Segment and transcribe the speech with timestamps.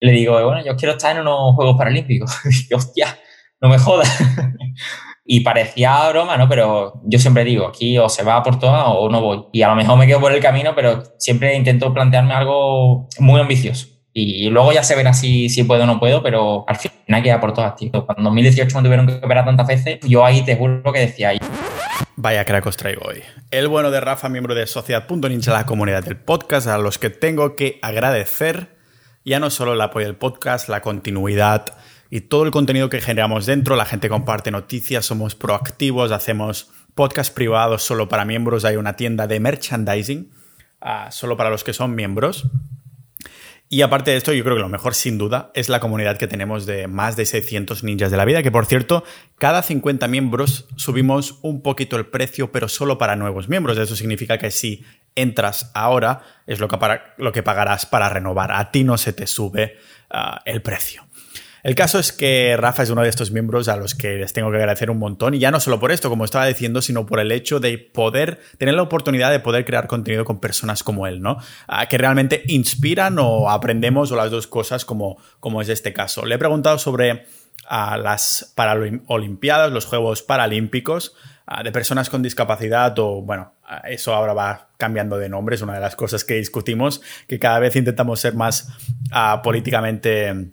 [0.00, 2.32] le digo, bueno, yo quiero estar en unos Juegos Paralímpicos.
[2.70, 3.18] y hostia,
[3.60, 4.10] no me jodas.
[5.24, 6.48] y parecía broma, ¿no?
[6.48, 9.44] Pero yo siempre digo, aquí o se va por todas o no voy.
[9.52, 13.40] Y a lo mejor me quedo por el camino, pero siempre intento plantearme algo muy
[13.40, 13.86] ambicioso.
[14.12, 17.40] Y luego ya se verá si, si puedo o no puedo, pero al final queda
[17.40, 17.92] por todas, tío.
[17.92, 21.32] Cuando en 2018 me tuvieron que operar tantas veces, yo ahí te juro que decía...
[22.16, 23.22] Vaya crack os traigo hoy.
[23.52, 27.54] El bueno de Rafa, miembro de Sociedad.ninja, la comunidad del podcast, a los que tengo
[27.54, 28.79] que agradecer
[29.24, 31.76] ya no solo el apoyo del podcast, la continuidad,
[32.10, 33.76] y todo el contenido que generamos dentro.
[33.76, 38.64] La gente comparte noticias, somos proactivos, hacemos podcasts privados solo para miembros.
[38.64, 40.30] Hay una tienda de merchandising
[40.82, 42.46] uh, solo para los que son miembros.
[43.72, 46.26] Y aparte de esto, yo creo que lo mejor, sin duda, es la comunidad que
[46.26, 49.04] tenemos de más de 600 ninjas de la vida, que por cierto,
[49.38, 53.78] cada 50 miembros subimos un poquito el precio, pero solo para nuevos miembros.
[53.78, 54.84] Eso significa que si
[55.14, 56.78] entras ahora, es lo que,
[57.18, 58.52] lo que pagarás para renovar.
[58.52, 59.76] A ti no se te sube
[60.12, 61.04] uh, el precio.
[61.62, 64.50] El caso es que Rafa es uno de estos miembros a los que les tengo
[64.50, 67.20] que agradecer un montón, y ya no solo por esto, como estaba diciendo, sino por
[67.20, 71.20] el hecho de poder tener la oportunidad de poder crear contenido con personas como él,
[71.20, 71.38] ¿no?
[71.88, 76.24] que realmente inspiran o aprendemos o las dos cosas como, como es este caso.
[76.24, 77.26] Le he preguntado sobre
[77.66, 81.14] a las Paralimpiadas, los Juegos Paralímpicos,
[81.64, 85.80] de personas con discapacidad o, bueno, eso ahora va cambiando de nombre, es una de
[85.80, 88.68] las cosas que discutimos, que cada vez intentamos ser más
[89.42, 90.52] políticamente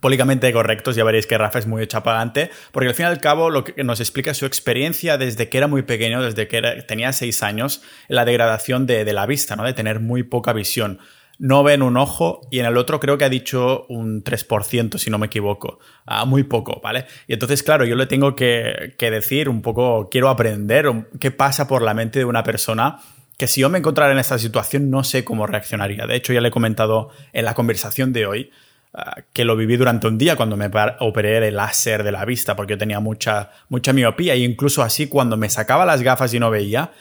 [0.00, 3.50] políticamente correctos, ya veréis que Rafa es muy chapagante, porque al fin y al cabo
[3.50, 7.42] lo que nos explica su experiencia desde que era muy pequeño, desde que tenía seis
[7.42, 9.64] años, la degradación de, la vista, ¿no?
[9.64, 10.98] de tener muy poca visión.
[11.42, 14.98] No ve en un ojo y en el otro creo que ha dicho un 3%,
[14.98, 15.78] si no me equivoco.
[16.06, 17.06] Ah, muy poco, ¿vale?
[17.26, 21.66] Y entonces, claro, yo le tengo que, que decir un poco, quiero aprender qué pasa
[21.66, 23.00] por la mente de una persona
[23.36, 26.06] que si yo me encontrara en esta situación no sé cómo reaccionaría.
[26.06, 28.50] De hecho, ya le he comentado en la conversación de hoy
[28.94, 30.70] Ah, que lo viví durante un día cuando me
[31.00, 35.06] operé el láser de la vista, porque yo tenía mucha, mucha miopía, e incluso así
[35.06, 36.92] cuando me sacaba las gafas y no veía,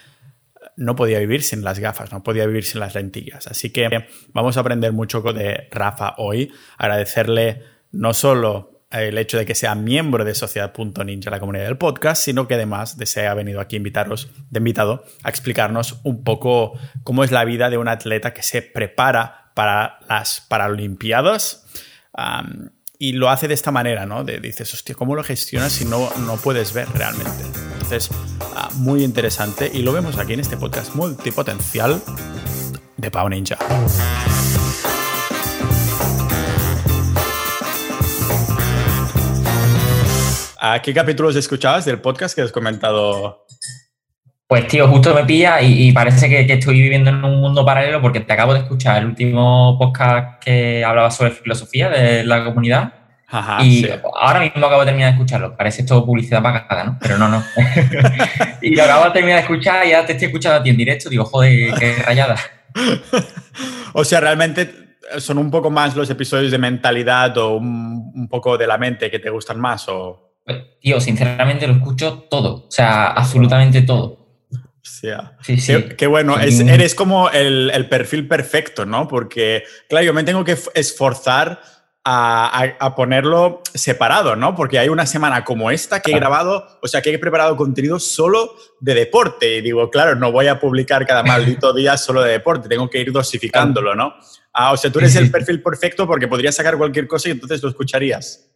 [0.77, 3.47] no podía vivir sin las gafas, no podía vivir sin las lentillas.
[3.47, 9.45] Así que vamos a aprender mucho de Rafa hoy, agradecerle no solo el hecho de
[9.45, 13.33] que sea miembro de Sociedad.ninja, la comunidad del podcast, sino que además de se ha
[13.33, 17.87] venido aquí invitaros, de invitado a explicarnos un poco cómo es la vida de un
[17.87, 21.65] atleta que se prepara para las Paralimpiadas
[23.01, 24.23] y lo hace de esta manera, ¿no?
[24.23, 27.43] Dices, hostia, ¿cómo lo gestionas si no, no puedes ver realmente?
[27.73, 28.11] Entonces,
[28.55, 31.99] ah, muy interesante y lo vemos aquí en este podcast multipotencial
[32.97, 33.57] de Pau Ninja.
[40.59, 43.47] ¿A qué capítulos escuchabas del podcast que has comentado
[44.51, 48.19] pues tío, justo me pilla y, parece que, estoy viviendo en un mundo paralelo porque
[48.19, 52.91] te acabo de escuchar el último podcast que hablaba sobre filosofía de la comunidad.
[53.63, 53.87] y
[54.19, 55.55] ahora mismo acabo de terminar de escucharlo.
[55.55, 56.99] Parece todo publicidad pagada, ¿no?
[57.01, 57.41] Pero no, no.
[58.61, 60.75] y lo acabo de terminar de escuchar y ya te estoy escuchando a ti en
[60.75, 61.09] directo.
[61.09, 62.35] Digo, joder, qué rayada.
[63.93, 68.67] o sea, realmente son un poco más los episodios de mentalidad o un, poco de
[68.67, 70.41] la mente que te gustan más o...
[70.43, 72.65] Pues, tío, sinceramente lo escucho todo.
[72.67, 74.20] O sea, absolutamente todo.
[75.41, 75.73] Sí, sí.
[75.97, 79.07] Qué, bueno, eres como el, perfil perfecto, ¿no?
[79.07, 81.61] Porque, claro, yo me tengo que esforzar
[82.03, 84.55] a, ponerlo separado, ¿no?
[84.55, 87.99] Porque hay una semana como esta que he grabado, o sea, que he preparado contenido
[87.99, 89.57] solo de deporte.
[89.57, 92.99] Y digo, claro, no voy a publicar cada maldito día solo de deporte, tengo que
[92.99, 94.15] ir dosificándolo, ¿no?
[94.53, 97.63] Ah, o sea, tú eres el perfil perfecto porque podrías sacar cualquier cosa y entonces
[97.63, 98.47] lo escucharías.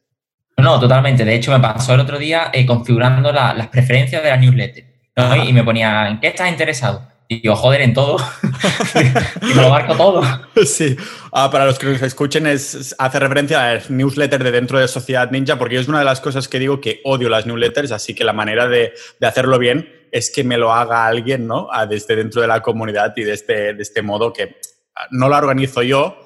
[0.57, 1.23] No, totalmente.
[1.25, 4.94] De hecho, me pasó el otro día eh, configurando las preferencias de la newsletter.
[5.16, 7.08] Y me ponía, ¿en qué estás interesado?
[7.28, 8.18] Y yo, joder, en todo.
[9.42, 10.22] y me lo marco todo.
[10.66, 10.96] Sí.
[11.31, 15.31] Ah, para los que nos escuchen, es, hace referencia al newsletter de dentro de Sociedad
[15.31, 18.24] Ninja, porque es una de las cosas que digo que odio las newsletters, así que
[18.24, 21.68] la manera de, de hacerlo bien es que me lo haga alguien, ¿no?
[21.72, 24.58] Ah, desde dentro de la comunidad y de este, de este modo que
[24.96, 26.18] ah, no lo organizo yo,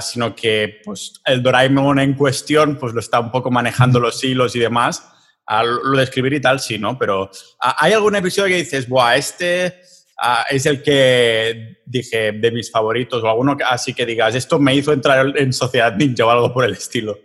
[0.00, 4.56] sino que pues, el Doraemon en cuestión pues, lo está un poco manejando los hilos
[4.56, 5.15] y demás
[5.62, 6.98] lo de escribir y tal, sí, ¿no?
[6.98, 9.80] Pero ¿hay algún episodio que dices, buah, este
[10.50, 14.92] es el que dije de mis favoritos o alguno así que digas, esto me hizo
[14.92, 17.18] entrar en Sociedad Ninja o algo por el estilo?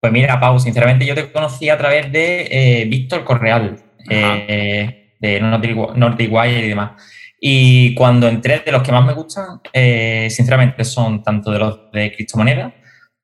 [0.00, 3.76] Pues mira, Pau, sinceramente yo te conocí a través de eh, Víctor Correal,
[4.08, 6.92] eh, de Nordic Wire y demás.
[7.38, 11.90] Y cuando entré, de los que más me gustan, eh, sinceramente son tanto de los
[11.92, 12.72] de criptomonedas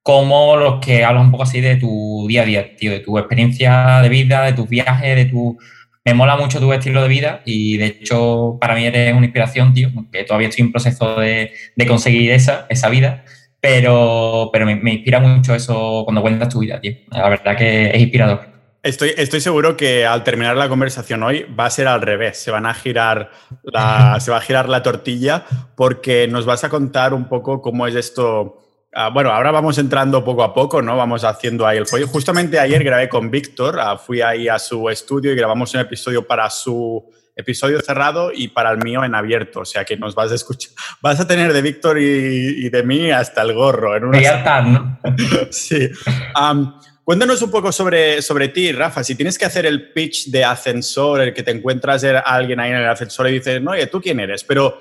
[0.06, 3.18] como los que hablan un poco así de tu día a día, tío, de tu
[3.18, 5.58] experiencia de vida, de tus viajes, de tu...
[6.04, 9.74] Me mola mucho tu estilo de vida y de hecho para mí eres una inspiración,
[9.74, 11.50] tío, que todavía estoy en proceso de,
[11.88, 13.24] conseguir esa, esa vida,
[13.60, 16.92] pero, pero me, inspira mucho eso cuando cuentas tu vida, tío.
[17.10, 18.46] La verdad que es inspirador.
[18.84, 22.38] Estoy, estoy, seguro que al terminar la conversación hoy va a ser al revés.
[22.38, 23.32] Se van a girar
[23.64, 25.44] la, se va a girar la tortilla
[25.74, 28.62] porque nos vas a contar un poco cómo es esto.
[28.98, 30.96] Ah, bueno, ahora vamos entrando poco a poco, ¿no?
[30.96, 32.06] Vamos haciendo ahí el pollo.
[32.06, 36.26] Justamente ayer grabé con Víctor, ah, fui ahí a su estudio y grabamos un episodio
[36.26, 37.04] para su
[37.36, 39.60] episodio cerrado y para el mío en abierto.
[39.60, 40.72] O sea que nos vas a escuchar,
[41.02, 43.94] vas a tener de Víctor y, de mí hasta el gorro.
[43.98, 44.62] En una...
[44.62, 44.98] ¿no?
[45.50, 45.90] sí.
[47.04, 49.04] cuéntanos un poco sobre, sobre ti, Rafa.
[49.04, 52.70] Si tienes que hacer el pitch de ascensor, el que te encuentras a alguien ahí
[52.70, 54.42] en el ascensor y dices, no, oye, ¿tú quién eres?
[54.42, 54.78] Pero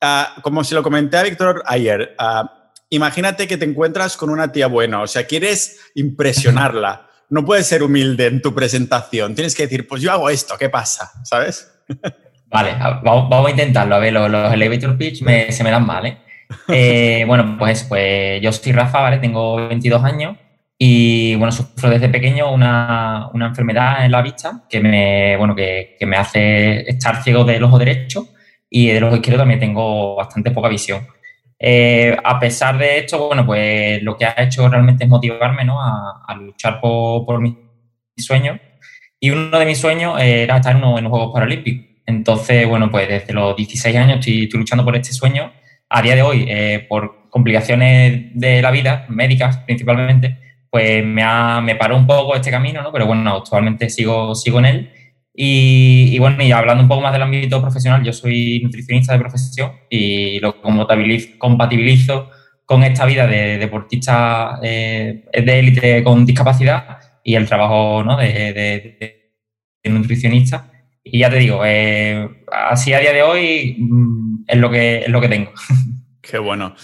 [0.00, 2.16] ah, como se lo comenté a Víctor ayer,
[2.92, 7.08] imagínate que te encuentras con una tía buena, o sea, quieres impresionarla.
[7.30, 9.34] No puedes ser humilde en tu presentación.
[9.34, 11.10] Tienes que decir, pues yo hago esto, ¿qué pasa?
[11.24, 11.72] ¿Sabes?
[12.46, 13.94] Vale, vamos, a intentarlo.
[13.94, 16.18] A ver, los, elevator pitch se me dan mal, ¿eh?
[16.68, 17.24] ¿eh?
[17.26, 19.16] bueno, pues, pues yo soy Rafa, ¿vale?
[19.16, 20.36] Tengo 22 años
[20.76, 25.96] y, bueno, sufro desde pequeño una, una enfermedad en la vista que me, bueno, que,
[25.98, 28.28] que, me hace estar ciego del ojo derecho
[28.68, 31.06] y del ojo izquierdo también tengo bastante poca visión.
[31.64, 35.80] Eh, a pesar de esto, bueno, pues lo que ha hecho realmente es motivarme, ¿no?
[35.80, 37.54] A, a luchar por, por mis
[38.18, 38.58] sueños
[39.24, 41.86] y uno de mis sueños era estar en, en los Juegos Paralímpicos.
[42.06, 45.52] Entonces, bueno, pues desde los 16 años estoy, luchando por este sueño.
[45.88, 50.38] A día de hoy, eh, por complicaciones de la vida, médicas principalmente,
[50.68, 52.90] pues me, ha, me paró un poco este camino, ¿no?
[52.90, 54.92] Pero bueno, actualmente sigo, sigo en él.
[55.34, 59.72] Y, bueno, y hablando un poco más del ámbito profesional, yo soy nutricionista de profesión
[59.88, 62.30] y lo compatibilizo
[62.66, 68.18] con esta vida de deportista eh, de élite con discapacidad y el trabajo ¿no?
[68.18, 69.32] de,
[69.84, 70.70] nutricionista.
[71.02, 75.08] Y ya te digo, eh, así a día de hoy mm, es, lo que, es
[75.08, 75.52] lo que tengo.
[76.20, 76.74] Qué bueno.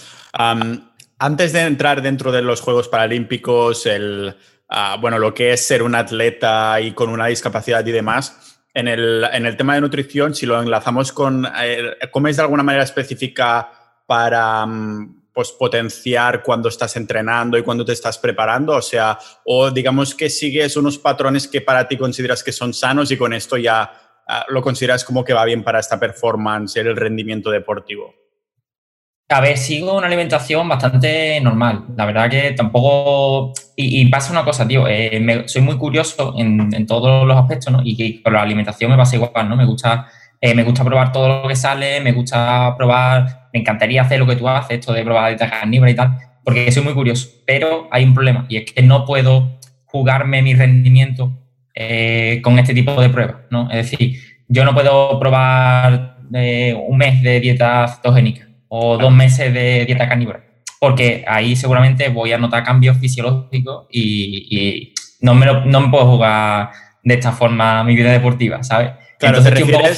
[1.19, 4.35] antes de entrar dentro de los Juegos Paralímpicos, el,
[4.69, 8.87] ah, bueno, lo que es ser un atleta y con una discapacidad y demás, en
[8.87, 12.83] el, en el tema de nutrición, si lo enlazamos con, eh, ¿comes de alguna manera
[12.83, 13.69] específica
[14.05, 18.73] para, mm, pues, potenciar cuando estás entrenando y cuando te estás preparando?
[18.73, 23.11] O sea, o digamos que sigues unos patrones que para ti consideras que son sanos
[23.11, 23.91] y con esto ya
[24.27, 28.28] ah, lo consideras como que va bien para esta performance, el rendimiento deportivo.
[29.31, 31.85] A ver, sigo una alimentación bastante normal.
[31.95, 33.53] La verdad que tampoco...
[33.75, 34.87] Y, pasa una cosa, tío.
[34.87, 37.81] Eh, soy muy curioso en, todos los aspectos, ¿no?
[37.83, 39.55] Y que con la alimentación me pasa igual, ¿no?
[39.55, 40.07] Me gusta,
[40.41, 44.27] eh, me gusta probar todo lo que sale, me gusta probar me encantaría hacer lo
[44.27, 47.29] que tú haces, esto de probar dieta carnívora y tal, porque soy muy curioso.
[47.45, 51.31] Pero hay un problema y es que no puedo jugarme mi rendimiento
[51.73, 53.69] eh, con este tipo de pruebas, ¿no?
[53.69, 59.53] Es decir, yo no puedo probar eh, un mes de dieta cetogénica o dos meses
[59.53, 60.43] de dieta carnívora,
[60.79, 66.69] porque ahí seguramente voy a notar cambios fisiológicos y, no, me no me puedo jugar
[67.03, 68.91] de esta forma mi vida deportiva, ¿sabes?
[69.19, 69.97] Claro, te refieres,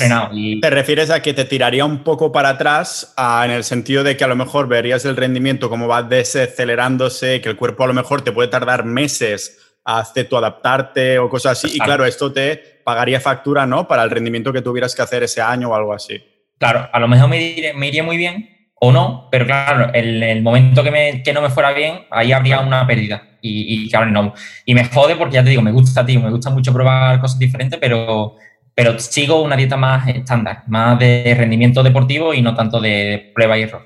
[0.61, 3.13] te refieres, a que te tiraría un poco para atrás
[3.43, 7.49] en el sentido de que a lo mejor verías el rendimiento como va desacelerándose, que
[7.49, 11.77] el cuerpo a lo mejor te puede tardar meses a adaptarte o cosas así.
[11.77, 13.87] Y claro, esto te pagaría factura, ¿no?
[13.87, 16.19] Para el rendimiento que tuvieras que hacer ese año o algo así.
[16.57, 18.50] Claro, a lo mejor me, iría, muy bien
[18.83, 22.31] o no, pero claro, el, el momento que, me, que, no me fuera bien, ahí
[22.31, 23.21] habría una pérdida.
[23.43, 24.33] Y, claro, no.
[24.65, 27.39] Y me jode porque ya te digo, me gusta, tío, me gusta mucho probar cosas
[27.39, 28.35] diferentes, pero
[28.73, 33.57] pero sigo una dieta más estándar, más de rendimiento deportivo y no tanto de prueba
[33.57, 33.85] y error.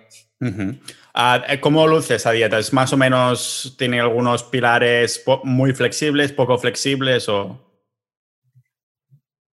[1.14, 2.60] Ah, eh, ¿Cómo luce esa dieta?
[2.60, 7.62] ¿Es más o menos, tiene algunos pilares muy flexibles, poco flexibles o...?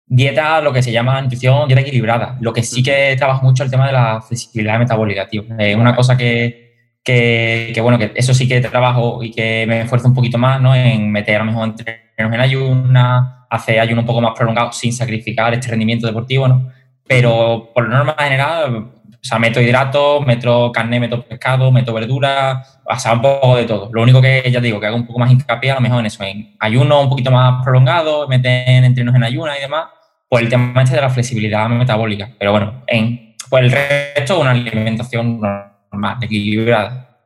[0.09, 2.37] Dieta, lo que se llama nutrición, dieta equilibrada.
[2.41, 5.45] Lo que sí que trabajo mucho el tema de la flexibilidad metabólica, tío.
[5.59, 6.67] Es una cosa que,
[7.03, 10.75] que, bueno, que eso sí que trabajo y que me esfuerzo un poquito más, ¿no?
[10.75, 14.93] En meter a lo mejor entrenos en ayuna, hace ayuno un poco más prolongado sin
[14.93, 16.71] sacrificar este rendimiento deportivo, ¿no?
[17.07, 22.99] Pero por norma general, o sea, meto hidratos, meto carne, meto pescado, meto verdura, o
[22.99, 23.91] sea, un poco de todo.
[23.93, 26.07] Lo único que ya digo, que hago un poco más hincapié a lo mejor en
[26.07, 29.87] eso, en ayuno un poquito más prolongado, meten entrenos en ayuna y demás,
[30.29, 32.31] pues el tema este de la flexibilidad metabólica.
[32.39, 37.19] Pero bueno, en, pues el resto una alimentación normal, equilibrada.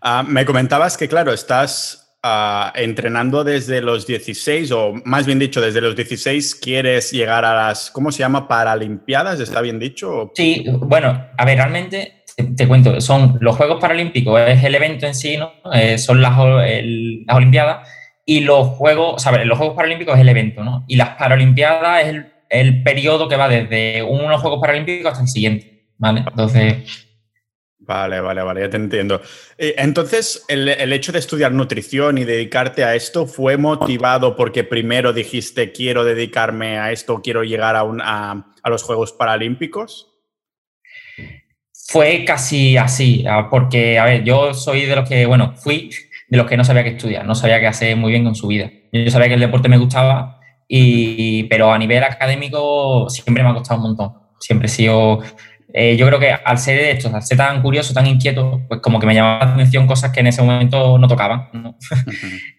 [0.00, 2.06] Ah, me comentabas que, claro, estás
[2.74, 7.90] entrenando desde los 16, o más bien dicho, desde los 16 quieres llegar a las,
[7.90, 8.48] ¿cómo se llama?
[8.48, 10.32] Paralimpiadas, ¿está bien dicho?
[10.34, 12.24] Sí, bueno, a ver, realmente
[12.56, 15.52] te, cuento, son los Juegos Paralímpicos, es el evento en sí, ¿no?
[15.72, 17.88] Eh, son las, las Olimpiadas,
[18.26, 20.84] y los Juegos, o sea, los Juegos Paralímpicos es el evento, ¿no?
[20.86, 25.28] Y las Paralimpiadas es el, el periodo que va desde unos Juegos Paralímpicos hasta el
[25.28, 26.24] siguiente, ¿vale?
[26.26, 27.06] Entonces
[27.86, 29.20] Vale, vale, vale, ya te entiendo.
[29.56, 35.12] Eh, entonces, el, hecho de estudiar nutrición y dedicarte a esto fue motivado porque primero
[35.12, 40.12] dijiste quiero dedicarme a esto, quiero llegar a, a, los Juegos Paralímpicos?
[41.88, 45.90] Fue casi así, ah, porque, a ver, yo soy de los que, bueno, fui
[46.28, 48.48] de los que no sabía qué estudiar, no sabía qué hacer muy bien con su
[48.48, 48.70] vida.
[48.92, 53.54] Yo sabía que el deporte me gustaba, y, pero a nivel académico siempre me ha
[53.54, 54.12] costado un montón.
[54.38, 55.22] Siempre he sido
[55.78, 58.98] eh, yo creo que al ser esto, al ser tan curioso, tan inquieto, pues como
[58.98, 61.48] que me llamaba la atención cosas que en ese momento no tocaban.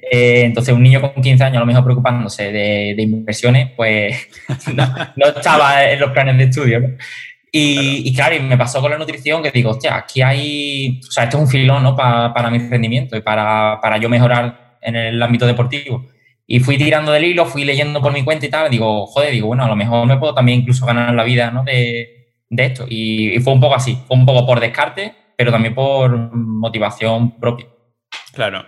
[0.09, 4.29] Eh, entonces, un niño con 15 años, a lo mejor preocupándose de, inversiones, pues
[4.74, 6.95] no, estaba en los planes de estudio.
[7.59, 8.35] Y claro.
[8.35, 11.43] y me pasó con la nutrición que digo, hostia, aquí hay, o sea, esto es
[11.43, 11.95] un filón ¿no?
[11.95, 16.05] para mi rendimiento y para, para yo mejorar en el ámbito deportivo.
[16.49, 19.47] Y fui tirando del hilo, fui leyendo por mi cuenta y tal, digo, joder, digo,
[19.47, 21.63] bueno, a lo mejor me puedo también incluso ganar la vida, ¿no?
[21.63, 22.17] De,
[22.49, 22.85] de esto.
[22.87, 27.67] Y, fue un poco así, fue un poco por descarte, pero también por motivación propia.
[28.33, 28.65] Claro.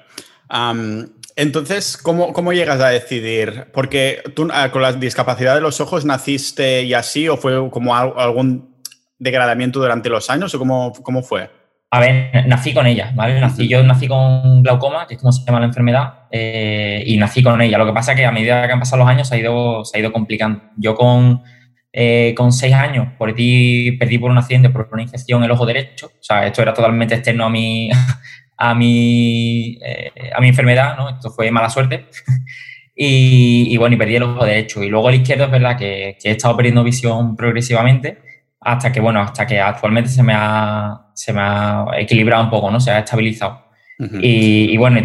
[1.37, 3.67] entonces, ¿cómo, ¿cómo, llegas a decidir?
[3.71, 7.95] Porque tú ah, con la discapacidad de los ojos naciste y así, o fue como
[7.95, 8.68] algún
[9.19, 11.51] degradamiento durante los años, o cómo, cómo fue?
[11.91, 13.39] A ver, nací con ella, ¿vale?
[13.39, 17.43] Nací, yo nací con glaucoma, que es como se llama la enfermedad, eh, y nací
[17.43, 17.77] con ella.
[17.77, 19.83] Lo que pasa es que a medida que han pasado los años se ha ido,
[19.85, 20.61] se ha ido complicando.
[20.77, 21.41] Yo con
[21.91, 26.07] eh, con seis años perdí, perdí por un accidente, por una infección el ojo derecho.
[26.07, 27.89] O sea, esto era totalmente externo a mi,
[28.57, 31.09] a mi, eh, a mi enfermedad, ¿no?
[31.09, 32.05] Esto fue mala suerte.
[32.95, 34.83] y, bueno, y perdí el ojo derecho.
[34.83, 38.19] Y luego el izquierdo es verdad que, he estado perdiendo visión progresivamente
[38.61, 42.69] hasta que, bueno, hasta que actualmente se me ha, se me ha equilibrado un poco,
[42.71, 42.79] ¿no?
[42.79, 43.65] Se ha estabilizado.
[43.99, 45.01] y, y, bueno,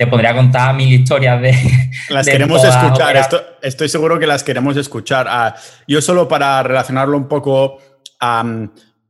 [0.00, 1.54] te podría contar mil historias de...
[2.08, 3.28] Las queremos escuchar,
[3.60, 5.26] estoy seguro que las queremos escuchar.
[5.28, 5.54] Ah,
[5.86, 7.78] yo solo para relacionarlo un poco,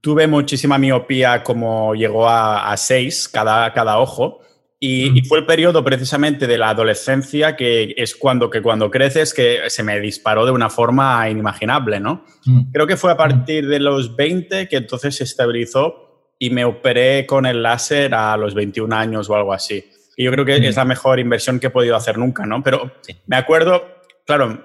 [0.00, 4.40] tuve muchísima miopía como llegó a, seis cada, cada ojo.
[4.82, 9.68] Y, fue el periodo precisamente de la adolescencia que es cuando, que cuando creces que
[9.68, 12.24] se me disparó de una forma inimaginable, ¿no?
[12.72, 17.26] Creo que fue a partir de los 20 que entonces se estabilizó y me operé
[17.26, 19.84] con el láser a los 21 años o algo así.
[20.16, 22.62] Y yo creo que es la mejor inversión que he podido hacer nunca, ¿no?
[22.62, 22.90] Pero
[23.26, 23.84] me acuerdo,
[24.24, 24.64] claro,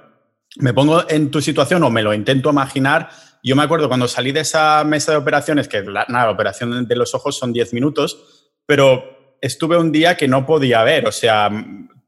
[0.58, 3.10] me pongo en tu situación o me lo intento imaginar.
[3.44, 6.88] Yo me acuerdo cuando salí de esa mesa de operaciones, que la, nada, la operación
[6.88, 11.12] de los ojos son 10 minutos, pero estuve un día que no podía ver, o
[11.12, 11.50] sea,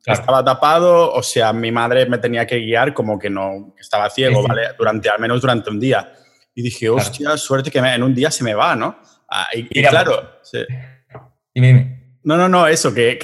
[0.06, 4.46] estaba tapado, o sea, mi madre me tenía que guiar como que no, estaba ciego,
[4.48, 4.70] ¿vale?
[4.78, 6.14] Durante, al menos durante un día.
[6.56, 9.00] Y dije, hostia, suerte que en un día se me va, ¿no?
[9.30, 10.60] Ah, y, claro, sí.
[11.54, 11.98] Dime, dime.
[12.24, 13.18] No, no, no, eso, que,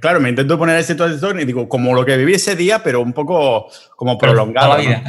[0.00, 3.00] claro, me intento poner ese situación y digo, como lo que viví ese día, pero
[3.00, 4.76] un poco como prolongado.
[4.78, 5.02] vida.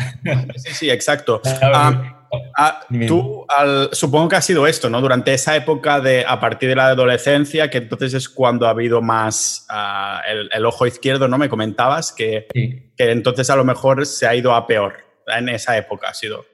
[0.56, 1.42] Sí, sí, exacto.
[1.62, 2.15] Ah,
[2.58, 3.46] ah, tú,
[3.92, 5.02] supongo que ha sido esto, ¿no?
[5.02, 9.02] Durante esa época de, a partir de la adolescencia, que entonces es cuando ha habido
[9.02, 11.38] más ah, el, ojo izquierdo, ¿no?
[11.38, 14.96] Me comentabas que, que entonces a lo mejor se ha ido a peor
[15.28, 16.46] en esa época, ha sido.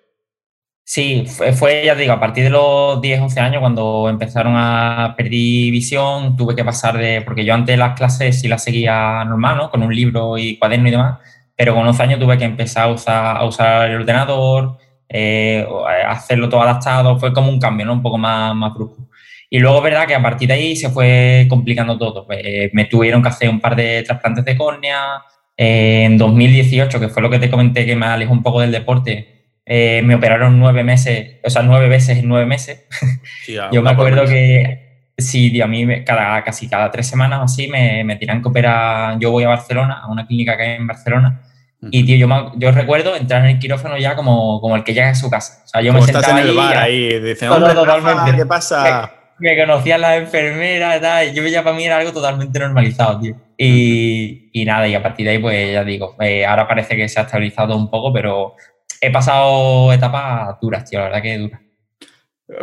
[0.84, 1.25] Sí,
[1.58, 5.32] fue, ya te digo, a partir de los 10, 11 años cuando empezaron a perder
[5.32, 9.70] visión, tuve que pasar de, porque yo antes las clases sí las seguía normal, ¿no?
[9.70, 11.20] Con un libro y cuaderno y demás,
[11.56, 14.80] pero con 11 años tuve que empezar a usar, a usar el ordenador,
[15.13, 15.65] eh,
[16.08, 17.94] hacerlo todo adaptado, fue como un cambio, ¿no?
[17.94, 19.10] Un poco más, más brusco.
[19.53, 22.25] Y luego es verdad que a partir de ahí se fue complicando todo.
[22.25, 25.24] Pues, eh, me tuvieron que hacer un par de trasplantes de córnea.
[25.58, 28.72] Eh, en 2018, que fue lo que te comenté que me alejó un poco del
[28.72, 32.86] deporte, eh, me operaron nueve meses, o sea, nueve veces en nueve meses.
[33.74, 38.06] Yo me acuerdo que sí, a mí cada, casi cada tres semanas o así me,
[38.06, 39.20] me tiran que operar.
[39.20, 41.41] Yo voy a Barcelona, a una clínica que hay en Barcelona.
[41.90, 45.10] Y, tío, yo, yo recuerdo entrar en el quirófano ya como, como el que llega
[45.10, 45.64] a su casa.
[45.66, 48.38] O sea, yo me sentaba en el bar ahí, dice, totalmente.
[48.38, 49.12] ¿qué pasa?
[49.40, 51.34] Me, conocían las enfermeras y tal.
[51.34, 53.36] Yo ya para mí era algo totalmente normalizado, tío.
[53.58, 57.10] Y, y, nada, y a partir de ahí, pues ya digo, eh, ahora parece que
[57.10, 58.56] se ha estabilizado un poco, pero
[59.02, 61.62] he pasado etapas duras, tío, la verdad que duras.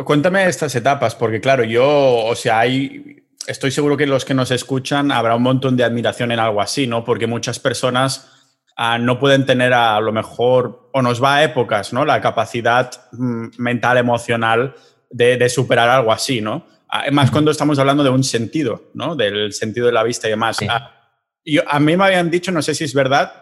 [0.05, 1.85] Cuéntame estas etapas, porque claro, yo,
[2.25, 6.31] o sea, hay, estoy seguro que los que nos escuchan habrá un montón de admiración
[6.31, 7.03] en algo así, ¿no?
[7.03, 8.38] Porque muchas personas
[8.81, 12.05] ah, no pueden tener a, lo mejor, o nos va a épocas, ¿no?
[12.05, 14.73] La capacidad mm, mental, emocional
[15.09, 16.65] de, superar algo así, ¿no?
[16.87, 19.17] Además, cuando estamos hablando de un sentido, ¿no?
[19.17, 20.59] Del sentido de la vista y demás.
[20.69, 21.11] Ah,
[21.43, 23.33] yo, a mí me habían dicho, no sé si es verdad,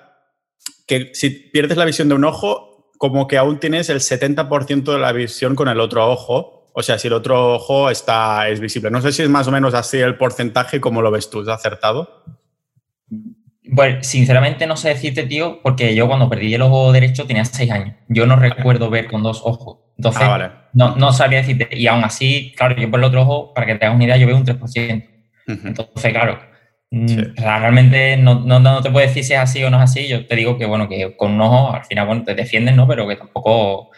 [0.88, 4.98] que si pierdes la visión de un ojo, como que aún tienes el 70% de
[4.98, 6.72] la visión con el otro ojo.
[6.74, 8.89] O sea, si el otro ojo está, es visible.
[8.89, 11.41] No sé si es más o menos así el porcentaje, como lo ves tú?
[11.41, 12.24] ¿Es acertado?
[13.70, 17.72] Bueno, sinceramente no sé decirte, tío, porque yo cuando perdí el ojo derecho tenía seis
[17.72, 17.96] años.
[18.08, 19.80] Yo no recuerdo ver con dos ojos.
[19.98, 21.70] Entonces, ah, no, no sabría decirte.
[21.72, 24.18] Y aún así, claro, yo por el otro ojo, para que te hagas una idea,
[24.18, 25.04] yo veo un 3%.
[25.48, 26.40] Entonces, claro,
[26.92, 30.08] mm, realmente no, no, no, te puedo decir si es así o no es así.
[30.08, 32.88] Yo te digo que, bueno, que con un ojo al final, bueno, te defienden, ¿no?
[32.88, 33.92] Pero que tampoco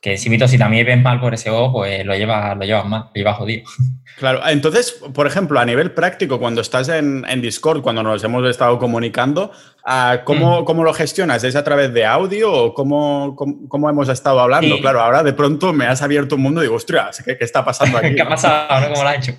[0.00, 3.02] que si, si también ves mal por ese ojo, pues lo llevas, lo llevas mal,
[3.06, 3.64] lo llevas jodido.
[4.18, 8.76] Claro, entonces, por ejemplo, a nivel práctico, cuando estás en, Discord, cuando nos hemos estado
[8.76, 9.52] comunicando,
[9.84, 10.64] ah, ¿cómo, mm.
[10.64, 11.44] ¿cómo, lo gestionas?
[11.44, 14.80] ¿Es a través de audio o cómo, cómo, hemos estado hablando?
[14.80, 17.64] Claro, ahora de pronto me has abierto un mundo y digo, ostras, ¿qué, qué está
[17.64, 18.16] pasando aquí?
[18.16, 18.88] ¿Qué ha pasado?
[18.88, 19.38] ¿Cómo lo has hecho?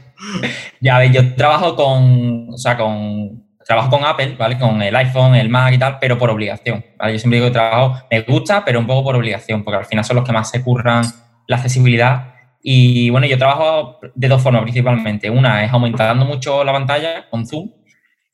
[0.80, 4.58] ya ves, yo trabajo con, o sea, con trabajo con Apple, ¿vale?
[4.58, 7.14] Con el iPhone, el Mac y tal, pero por obligación, ¿vale?
[7.14, 10.04] Yo siempre digo que trabajo, me gusta, pero un poco por obligación, porque al final
[10.04, 11.04] son los que más se curran
[11.46, 12.34] la accesibilidad.
[12.64, 15.30] Y bueno, yo trabajo de dos formas principalmente.
[15.30, 17.70] Una es aumentando mucho la pantalla con Zoom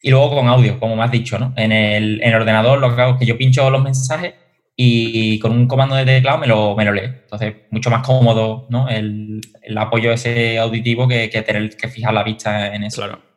[0.02, 1.52] y luego con audio, como me has dicho, ¿no?
[1.58, 4.36] En el, en el ordenador lo que hago es que yo pincho los mensajes
[4.78, 7.12] y con un comando de teclado me lo, me lo lee.
[7.24, 8.88] Entonces, mucho más cómodo, ¿no?
[8.88, 13.02] El, el apoyo ese auditivo que, que, tener que fijar la vista en eso.
[13.02, 13.35] Claro.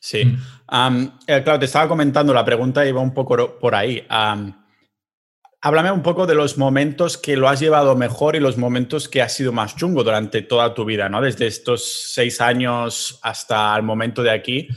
[0.00, 0.24] Sí.
[0.24, 1.04] Mm.
[1.26, 4.06] Eh, claro, te estaba comentando, la pregunta iba un poco por ahí.
[5.60, 9.22] háblame un poco de los momentos que lo has llevado mejor y los momentos que
[9.22, 11.20] ha sido más chungo durante toda tu vida, ¿no?
[11.20, 14.68] Desde estos seis años hasta el momento de aquí.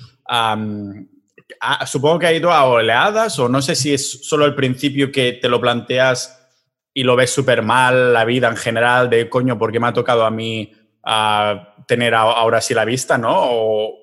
[1.86, 5.34] supongo que ha ido a oleadas o no sé si es solo el principio que
[5.34, 6.38] te lo planteas
[6.94, 9.94] y lo ves súper mal, la vida en general, de coño, ¿por qué me ha
[9.94, 10.74] tocado a mí
[11.88, 13.32] tener ahora sí la vista, ¿no?
[13.34, 14.01] O,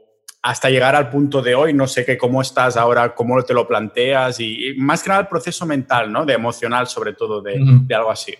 [0.48, 3.68] hasta llegar al punto de hoy, no sé qué, cómo estás ahora, cómo te lo
[3.68, 6.24] planteas y, más que nada el proceso mental, ¿no?
[6.24, 7.60] De emocional sobre todo, de,
[7.94, 8.32] algo así.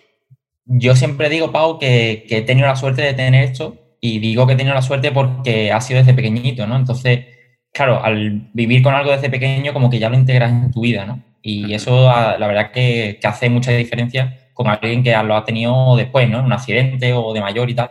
[0.64, 4.54] Yo siempre digo, Pau, que, he tenido la suerte de tener esto y digo que
[4.54, 6.76] he tenido la suerte porque ha sido desde pequeñito, ¿no?
[6.76, 7.26] Entonces,
[7.74, 11.04] claro, al vivir con algo desde pequeño como que ya lo integras en tu vida,
[11.04, 11.22] ¿no?
[11.42, 15.44] Y eso ah, la verdad que, que hace mucha diferencia con alguien que lo ha
[15.44, 16.42] tenido después, ¿no?
[16.42, 17.90] Un accidente o de mayor y tal.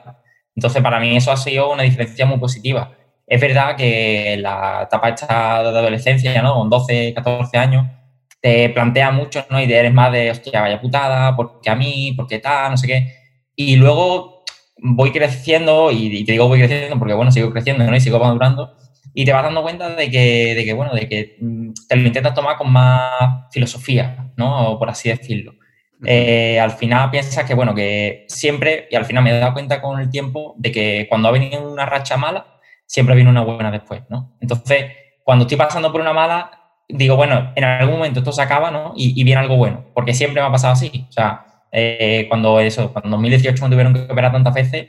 [0.55, 2.96] Entonces, para mí eso ha sido una diferencia muy positiva.
[3.27, 6.55] Es verdad que la etapa esta de adolescencia, ¿no?
[6.55, 7.85] Con 12, 14 años,
[8.41, 9.59] te plantea mucho, ¿no?
[9.61, 13.13] Y eres más de, hostia, vaya putada, porque a mí, porque tal, no sé qué.
[13.55, 14.43] Y luego
[14.77, 17.95] voy creciendo, y, te digo voy creciendo porque, bueno, sigo creciendo, ¿no?
[17.95, 18.75] Y sigo madurando,
[19.13, 22.07] y te vas dando cuenta de que, de que, bueno, de que mm, te lo
[22.07, 23.11] intentas tomar con más
[23.51, 24.71] filosofía, ¿no?
[24.71, 25.53] O por así decirlo.
[26.05, 29.81] Eh, al final piensas que, bueno, que siempre, y al final me he dado cuenta
[29.81, 32.56] con el tiempo de que cuando ha venido una racha mala,
[32.87, 34.35] siempre viene una buena después, ¿no?
[34.41, 34.85] Entonces,
[35.23, 36.49] cuando estoy pasando por una mala,
[36.89, 38.93] digo, bueno, en algún momento esto se acaba, ¿no?
[38.95, 41.05] Y, viene algo bueno, porque siempre me ha pasado así.
[41.09, 44.87] O sea, eh, cuando eso, cuando en 2018 me tuvieron que operar tantas veces,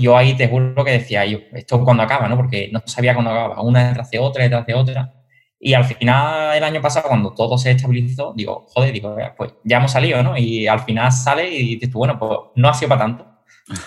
[0.00, 2.36] yo ahí te juro que decía, yo, esto cuando acaba, ¿no?
[2.36, 5.12] Porque no sabía cuándo acababa, una detrás de otra, detrás de otra.
[5.60, 9.78] Y al final, el año pasado, cuando todo se estabilizó, digo, joder, digo, pues ya
[9.78, 10.36] hemos salido, ¿no?
[10.36, 13.26] Y al final sale y dices tú, bueno, pues no ha sido para tanto.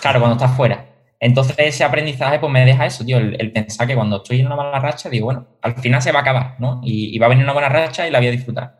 [0.00, 0.86] Claro, cuando estás fuera.
[1.20, 4.56] Entonces ese aprendizaje pues me deja eso, tío, el, pensar que cuando estoy en una
[4.56, 6.80] mala racha, digo, bueno, al final se va a acabar, ¿no?
[6.84, 8.78] Y, va a venir una buena racha y la voy a disfrutar.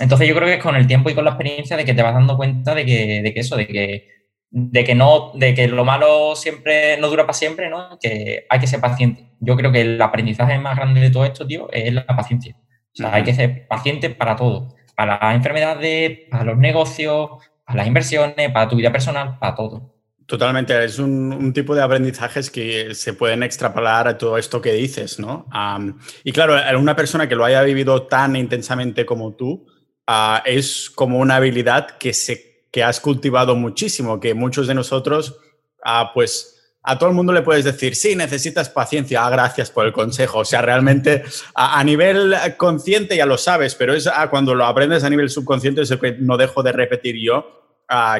[0.00, 2.02] Entonces yo creo que es con el tiempo y con la experiencia de que te
[2.02, 4.08] vas dando cuenta de que, de que eso, de que,
[4.50, 7.98] de que no, de que lo malo siempre no dura para siempre, ¿no?
[8.00, 9.30] Que hay que ser paciente.
[9.40, 12.56] Yo creo que el aprendizaje más grande de todo esto, tío, es la paciencia.
[12.56, 14.76] O sea, hay que ser paciente para todo.
[14.94, 17.30] Para las enfermedades, para los negocios,
[17.64, 19.93] para las inversiones, para tu vida personal, para todo.
[20.26, 25.18] Totalmente, es un, tipo de aprendizajes que se pueden extrapolar a todo esto que dices,
[25.18, 25.46] ¿no?
[26.22, 29.66] y claro, una persona que lo haya vivido tan intensamente como tú,
[30.06, 35.36] ah, es como una habilidad que, se, que has cultivado muchísimo, que muchos de nosotros,
[35.84, 39.86] ah, pues a todo el mundo le puedes decir, sí, necesitas paciencia, ah, gracias por
[39.86, 40.40] el consejo.
[40.40, 41.22] O sea, realmente
[41.54, 45.90] a, nivel consciente ya lo sabes, pero es cuando lo aprendes a nivel subconsciente, es
[45.90, 47.63] lo que no dejo de repetir yo,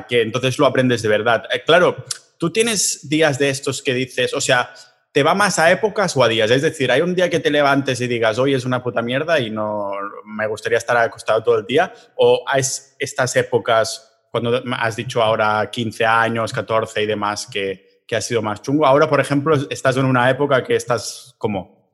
[0.09, 1.45] que entonces lo aprendes de verdad.
[1.53, 2.05] Eh, claro,
[2.39, 4.71] tú tienes días de estos que dices, o sea,
[5.13, 6.51] ¿te va más a épocas o a días?
[6.51, 9.39] Es decir, hay un día que te levantes y digas, hoy es una puta mierda
[9.39, 9.93] y no
[10.25, 12.63] me gustaría estar acostado todo el día, o hay
[12.99, 18.43] estas épocas, cuando has dicho ahora 15 años, 14 y demás, que, que ha sido
[18.43, 18.85] más chungo.
[18.85, 21.85] Ahora, por ejemplo, estás en una época que estás como...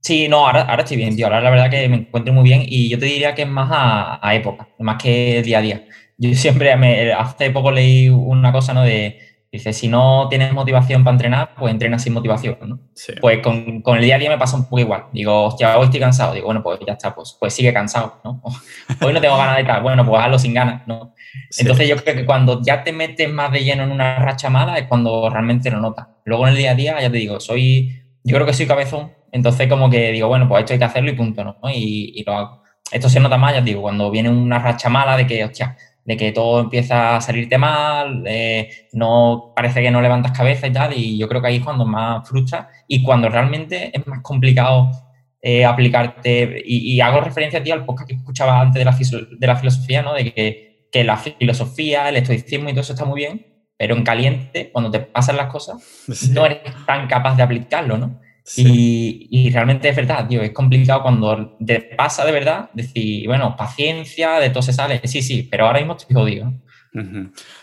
[0.00, 1.26] Sí, no, ahora, ahora estoy bien, tío.
[1.26, 3.68] Ahora la verdad que me encuentro muy bien y yo te diría que es más
[3.70, 5.84] a época, más que día a día
[6.18, 8.82] yo siempre, me, hace poco leí una cosa, ¿no?
[8.82, 9.18] De,
[9.52, 12.80] dice, si no tienes motivación para entrenar, pues entrenas sin motivación, ¿no?
[13.20, 15.04] Pues con, con, el día a día me pasa un poco igual.
[15.12, 16.34] Digo, hostia, hoy estoy cansado.
[16.34, 18.42] Digo, bueno, pues ya está, pues, pues sigue cansado, ¿no?
[19.00, 19.82] Hoy no tengo ganas de estar.
[19.82, 21.14] Bueno, pues hazlo sin ganas, ¿no?
[21.56, 24.76] Entonces yo creo que cuando ya te metes más de lleno en una racha mala
[24.76, 26.08] es cuando realmente lo notas.
[26.24, 29.12] Luego en el día a día, ya te digo, soy, yo creo que soy cabezón,
[29.30, 31.56] entonces como que digo, bueno, pues esto hay que hacerlo y punto, ¿no?
[31.70, 32.62] Y, y lo hago.
[32.90, 35.76] Esto se nota más, ya te digo, cuando viene una racha mala de que, hostia,
[36.08, 40.72] de que todo empieza a salirte mal, eh, no parece que no levantas cabeza y
[40.72, 44.22] tal, y yo creo que ahí es cuando más frustra y cuando realmente es más
[44.22, 44.90] complicado
[45.42, 48.96] eh, aplicarte, y, hago referencia a ti al podcast que escuchaba antes de la,
[49.38, 50.14] de la filosofía, ¿no?
[50.14, 54.02] De que, que, la filosofía, el estoicismo y todo eso está muy bien, pero en
[54.02, 55.76] caliente, cuando te pasan las cosas,
[56.32, 58.18] no eres tan capaz de aplicarlo, ¿no?
[58.56, 64.40] Y, realmente es verdad, tío, es complicado cuando te pasa de verdad decir, bueno, paciencia,
[64.40, 65.00] de todo se sale.
[65.04, 66.52] Sí, sí, pero ahora mismo estoy jodido.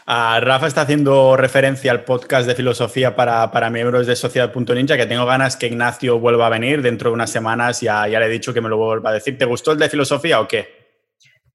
[0.05, 5.05] Ah, Rafa está haciendo referencia al podcast de filosofía para, para miembros de Sociedad.ninja, que
[5.05, 7.81] tengo ganas que Ignacio vuelva a venir dentro de unas semanas.
[7.81, 9.37] Ya, ya le he dicho que me lo vuelva a decir.
[9.37, 10.67] ¿Te gustó el de filosofía o qué?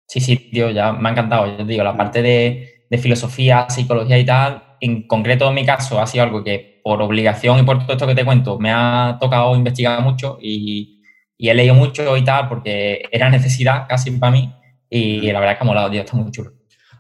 [0.07, 1.57] Sí, sí, tío, ya me ha encantado.
[1.57, 6.01] Yo digo, la parte de, de filosofía, psicología y tal, en concreto en mi caso,
[6.01, 9.17] ha sido algo que por obligación y por todo esto que te cuento, me ha
[9.21, 10.97] tocado investigar mucho y,
[11.39, 14.55] he leído mucho y tal, porque era necesidad casi para mí.
[14.91, 16.53] Y la verdad es que ha molado, tío, está muy chulo.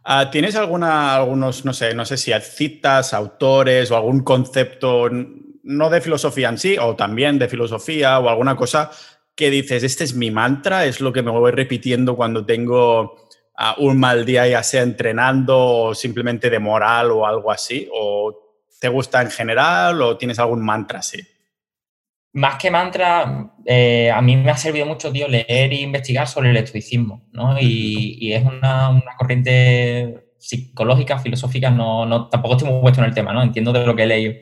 [0.02, 5.90] Ah, ¿Tienes alguna, algunos, no sé, no sé si citas, autores o algún concepto, no
[5.90, 8.90] de filosofía en sí, o también de filosofía o alguna cosa
[9.34, 13.28] que dices, este es mi mantra, es lo que me voy repitiendo cuando tengo
[13.78, 17.88] un mal día, ya sea entrenando o simplemente de moral o algo así?
[17.92, 21.20] ¿O ¿Te gusta en general o tienes algún mantra así?
[22.32, 26.50] Más que mantra, eh, a mí me ha servido mucho, tío, leer e investigar sobre
[26.50, 27.60] el estoicismo, ¿no?
[27.60, 33.32] Y, es una, corriente psicológica, filosófica, no, no, tampoco estoy muy puesto en el tema,
[33.32, 33.42] ¿no?
[33.42, 34.34] Entiendo de lo que he leído.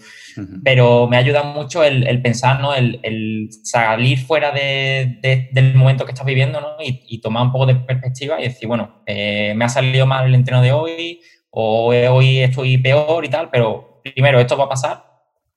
[0.62, 2.72] Pero me ha ayudado mucho el, pensar, ¿no?
[2.74, 6.68] El, salir fuera del momento que estás viviendo, ¿no?
[6.82, 10.34] Y, tomar un poco de perspectiva y decir, bueno, eh, me ha salido mal el
[10.34, 15.08] entreno de hoy, o hoy estoy peor y tal, pero primero esto va a pasar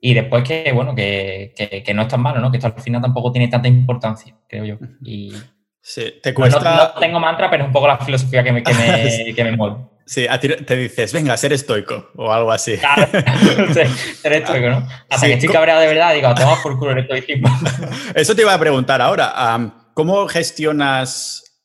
[0.04, 1.54] y después que, bueno, que,
[1.86, 2.50] que, no es tan malo, ¿no?
[2.50, 4.78] Que esto al final tampoco tiene tanta importancia, creo yo.
[5.04, 5.32] Y
[5.80, 6.94] sí, te cuesta...
[6.96, 9.56] No, tengo mantra, pero es un poco la filosofía que me, que me, que me
[9.56, 9.91] mueve.
[10.12, 12.78] Sí, a ti te dices, venga, ser estoico o algo así.
[12.78, 13.08] Claro,
[13.74, 14.86] ser estoico, ¿no?
[15.10, 17.48] Hasta que estoy cabreado de verdad, digo, toma por culo el estoicismo.
[18.14, 19.74] Eso te iba a preguntar ahora.
[19.94, 21.64] ¿Cómo gestionas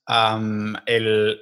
[0.86, 1.40] el,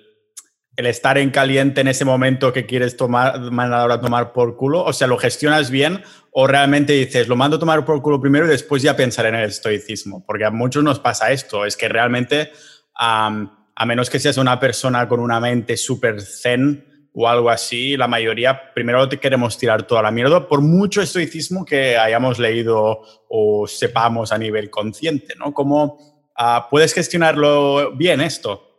[0.77, 4.83] el estar en caliente en ese momento que quieres tomar, mandar a tomar por culo?
[4.83, 8.47] O sea, ¿lo gestionas bien o realmente dices, lo mando a tomar por culo primero
[8.47, 10.25] y después ya pensaré en el estoicismo?
[10.25, 12.51] Porque a muchos nos pasa esto, es que realmente,
[12.95, 18.09] a menos que seas una persona con una mente súper zen o algo así, la
[18.09, 23.66] mayoría primero te queremos tirar toda la mierda por mucho estoicismo que hayamos leído o
[23.68, 25.55] sepamos a nivel consciente, ¿no?
[25.55, 25.96] ¿Cómo
[26.37, 28.74] ah, puedes gestionarlo bien esto?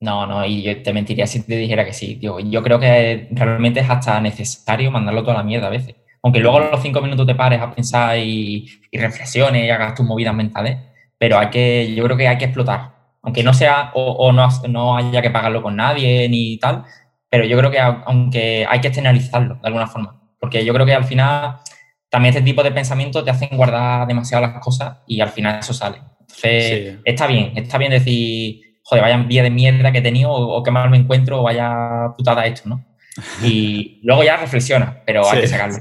[0.00, 2.38] No, no, y yo te mentiría si te dijera que sí, tío.
[2.40, 5.96] Yo creo que realmente es hasta necesario mandarlo toda la mierda a veces.
[6.22, 10.34] Aunque luego los cinco minutos te pares a pensar y, reflexiones y hagas tus movidas
[10.34, 10.76] mentales,
[11.16, 12.94] pero hay que, yo creo que hay que explotar.
[13.22, 16.84] Aunque no sea o, no, no haya que pagarlo con nadie ni tal,
[17.36, 20.18] pero yo creo que aunque hay que externalizarlo de alguna forma.
[20.40, 21.58] Porque yo creo que al final
[22.08, 25.74] también este tipo de pensamientos te hacen guardar demasiado las cosas y al final eso
[25.74, 25.98] sale.
[26.20, 30.62] Entonces, está bien, está bien decir joder, vaya día de mierda que he tenido o,
[30.62, 32.86] qué mal me encuentro o vaya putada esto, ¿no?
[33.42, 35.76] Y luego ya reflexiona, pero hay que sacarlo.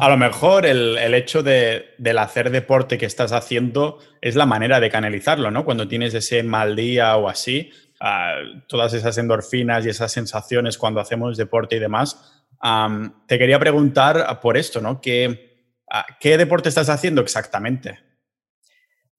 [0.00, 4.80] A lo mejor el, hecho de, del hacer deporte que estás haciendo es la manera
[4.80, 5.66] de canalizarlo, ¿no?
[5.66, 8.36] Cuando tienes ese mal día o así, ah,
[8.68, 12.44] todas esas endorfinas y esas sensaciones cuando hacemos deporte y demás.
[13.26, 15.00] te quería preguntar por esto, ¿no?
[15.00, 17.98] ¿Qué, ah, ¿Qué deporte estás haciendo exactamente?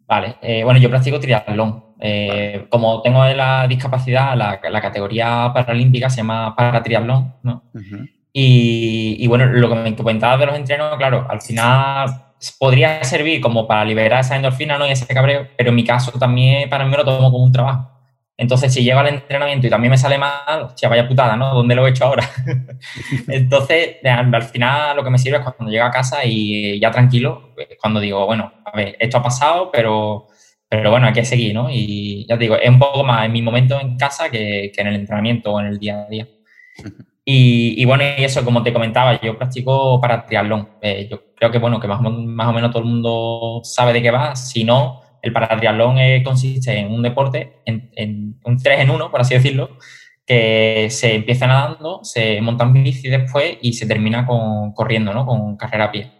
[0.07, 1.83] Vale, eh, bueno, yo practico triatlón.
[1.99, 7.63] Eh, como tengo la discapacidad, la, categoría paralímpica se llama paratriatlón, ¿no?
[8.31, 12.27] y, y, bueno, lo que me comentaba de los entrenos, claro, al final
[12.59, 14.87] podría servir como para liberar esa endorfina ¿no?
[14.87, 17.51] y ese cabreo, pero en mi caso también para mí me lo tomo como un
[17.51, 17.91] trabajo.
[18.39, 21.55] Entonces, si llego al entrenamiento y también me sale mal, hostia, vaya putada, ¿no?
[21.55, 22.29] ¿Dónde lo he hecho ahora?
[23.27, 27.51] Entonces, al final lo que me sirve es cuando llego a casa y ya tranquilo,
[27.55, 30.27] pues, cuando digo, bueno, a ver, esto ha pasado, pero,
[30.69, 31.67] pero bueno, hay que seguir, ¿no?
[31.71, 34.81] Y ya te digo, es un poco más en mi momento en casa que, que
[34.81, 36.27] en el entrenamiento o en el día a día.
[37.25, 40.69] Y, y, bueno, y eso, como te comentaba, yo practico para triatlón.
[40.81, 44.01] Eh, yo creo que, bueno, que más, más o menos todo el mundo sabe de
[44.01, 44.35] qué va.
[44.35, 49.21] Si no, el paratriatlón eh, consiste en un deporte, en, un 3 en 1, por
[49.21, 49.77] así decirlo,
[50.25, 55.25] que se empieza nadando, se monta en bici después y se termina con, corriendo, ¿no?
[55.25, 56.11] Con carrera a pie.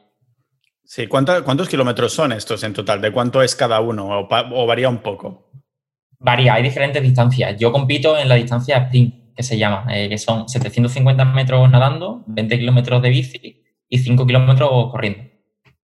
[0.84, 3.02] Sí, ¿cuántos kilómetros son estos en total?
[3.02, 4.08] ¿De cuánto es cada uno?
[4.30, 5.52] ¿O, varía un poco?
[6.18, 7.58] Varía, hay diferentes distancias.
[7.60, 12.24] Yo compito en la distancia sprint, que se llama, eh, que son 750 metros nadando,
[12.28, 15.24] 20 kilómetros de bici y 5 kilómetros corriendo.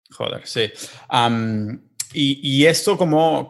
[0.10, 0.72] Joder, sí.
[2.13, 3.50] Y, esto como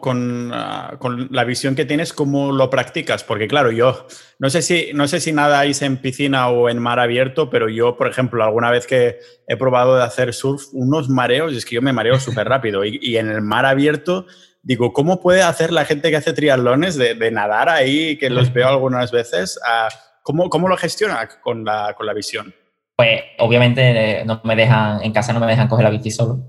[0.52, 3.22] ah, con, la visión que tienes, ¿cómo lo practicas?
[3.22, 4.06] Porque claro, yo
[4.38, 7.96] no sé si, no sé si nadáis en piscina o en mar abierto, pero yo,
[7.96, 11.82] por ejemplo, alguna vez que he probado de hacer surf, unos mareos, es que yo
[11.82, 12.84] me mareo súper rápido.
[12.84, 14.26] Y, en el mar abierto,
[14.62, 18.68] digo, ¿cómo puede hacer la gente que hace triatlones de, nadar ahí, que los veo
[18.68, 19.58] algunas veces?
[20.22, 22.54] ¿cómo, ¿Cómo lo gestiona con la, con la visión?
[22.98, 26.48] Pues obviamente eh, no me dejan, en casa no me dejan coger la bici solo,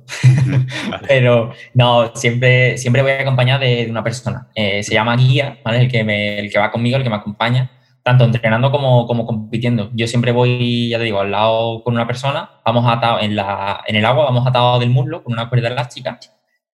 [1.07, 4.47] pero no, siempre, siempre voy acompañado de, de una persona.
[4.55, 5.81] Eh, se llama guía, ¿vale?
[5.81, 7.69] El que, me, el que va conmigo, el que me acompaña,
[8.01, 9.91] tanto entrenando como, como compitiendo.
[9.93, 13.83] Yo siempre voy, ya te digo, al lado con una persona, vamos atados en, la,
[13.85, 16.19] en el agua, vamos atados del muslo con una cuerda elástica.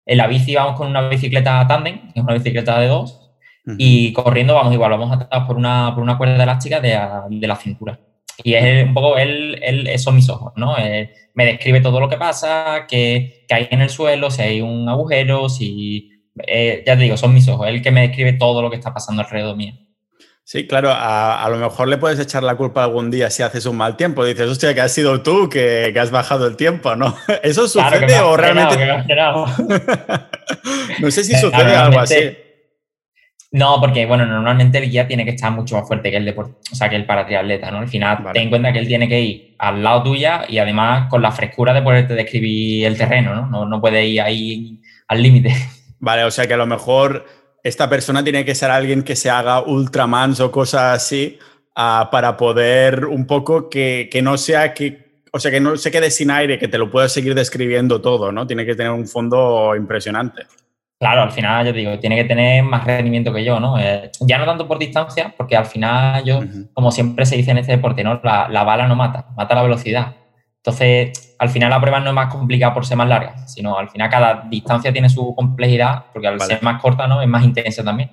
[0.06, 3.32] En la bici vamos con una bicicleta tándem, que es una bicicleta de dos,
[3.80, 6.96] y corriendo vamos igual, vamos atados por una, por una cuerda elástica de,
[7.32, 7.98] de la cintura.
[8.44, 10.78] Y es un poco él, él son mis ojos, ¿no?
[10.78, 14.62] Eh, me describe todo lo que pasa, que, que, hay en el suelo, si hay
[14.62, 16.10] un agujero, si...
[16.48, 18.92] Eh, ya te digo, son mis ojos, él que me describe todo lo que está
[18.92, 19.74] pasando alrededor mío.
[20.46, 23.66] Sí, claro, a, a, lo mejor le puedes echar la culpa algún día si haces
[23.66, 24.26] un mal tiempo.
[24.26, 27.16] Dices, hostia, que has sido tú que, que has bajado el tiempo, ¿no?
[27.44, 28.76] ¿Eso sucede o realmente.?
[31.00, 32.36] no sé si sucede algo así.
[33.54, 36.56] No, porque bueno, normalmente el guía tiene que estar mucho más fuerte que el deporte,
[36.72, 37.78] o sea, que el paratriatleta, ¿no?
[37.78, 41.08] Al final ten en cuenta que él tiene que ir al lado tuya y además
[41.08, 43.46] con la frescura de poderte describir el terreno, ¿no?
[43.46, 45.54] No, no puede ir ahí al límite.
[46.00, 47.28] Vale, o sea que a lo mejor
[47.64, 51.38] esta persona tiene que ser alguien que se haga ultramans o cosas así
[51.78, 55.92] uh, para poder un poco que, que, no sea que, o sea, que no se
[55.92, 58.48] quede sin aire, que te lo puedas seguir describiendo todo, ¿no?
[58.48, 60.42] Tiene que tener un fondo impresionante.
[61.04, 63.78] Claro, al final yo digo, tiene que tener más rendimiento que yo, ¿no?
[63.78, 66.40] Eh, ya no tanto por distancia, porque al final yo,
[66.72, 68.22] como siempre se dice en este deporte, ¿no?
[68.24, 70.16] La, bala no mata, mata la velocidad.
[70.56, 73.90] Entonces, al final la prueba no es más complicada por ser más larga, sino al
[73.90, 77.22] final cada distancia tiene su complejidad, porque al ser más corta, ¿no?
[77.22, 78.10] Es más intensa también.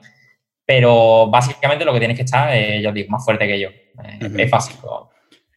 [0.67, 3.69] Pero básicamente lo que tienes que estar, es, yo digo, más fuerte que yo.
[4.37, 4.75] Es fácil.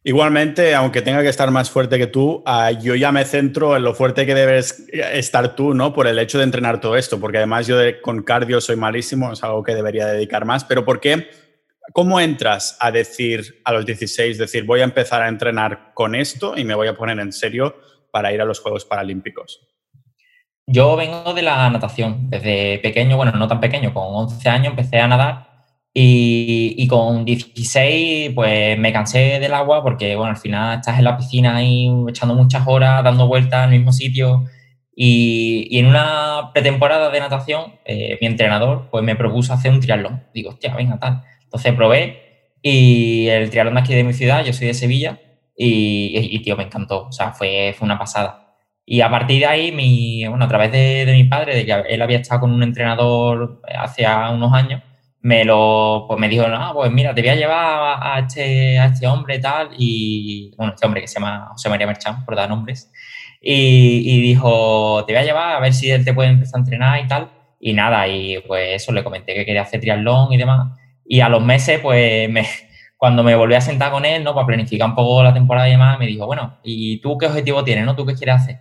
[0.05, 3.83] Igualmente, aunque tenga que estar más fuerte que tú, ah, yo ya me centro en
[3.83, 5.93] lo fuerte que debes estar tú, ¿no?
[5.93, 9.41] Por el hecho de entrenar todo esto, porque además yo con cardio soy malísimo, es
[9.45, 11.29] algo que debería dedicar más, pero ¿por qué?
[11.93, 16.57] ¿Cómo entras a decir a los 16, decir, voy a empezar a entrenar con esto
[16.57, 17.77] y me voy a poner en serio
[18.11, 19.69] para ir a los Juegos Paralímpicos?
[20.67, 22.29] Yo vengo de la natación.
[22.29, 25.52] Desde pequeño, bueno, no tan pequeño, con 11 años empecé a nadar
[25.95, 31.17] y, con 16, pues me cansé del agua porque, bueno, al final estás en la
[31.17, 34.45] piscina ahí echando muchas horas, dando vueltas el mismo sitio.
[34.95, 39.79] Y, y en una pretemporada de natación, eh, mi entrenador pues me propuso hacer un
[39.81, 40.23] triatlón.
[40.33, 41.23] Digo, hostia, venga, tal.
[41.43, 42.23] Entonces probé
[42.61, 45.19] y el triatlón de aquí de mi ciudad, yo soy de Sevilla,
[45.55, 47.07] y, y tío, me encantó.
[47.07, 48.55] O sea, fue, fue una pasada.
[48.85, 51.73] Y a partir de ahí, mi, bueno, a través de, de mi padre, de que
[51.89, 54.81] él había estado con un entrenador hace unos años,
[55.23, 58.87] me lo pues me dijo, no, pues mira, te voy a llevar a este, a
[58.87, 62.49] este hombre tal, y bueno, este hombre que se llama José María Merchán, por dar
[62.49, 62.91] nombres,
[63.41, 66.59] y, y, dijo, te voy a llevar a ver si él te puede empezar a
[66.59, 70.37] entrenar y tal, y nada, y pues eso, le comenté que quería hacer triatlón y
[70.37, 72.45] demás, y a los meses, pues me,
[72.97, 74.35] cuando me volví a sentar con él, ¿no?
[74.35, 77.63] Para planificar un poco la temporada y demás, me dijo, bueno, ¿y tú qué objetivo
[77.63, 77.95] tienes, no?
[77.95, 78.59] ¿Tú qué quieres hacer?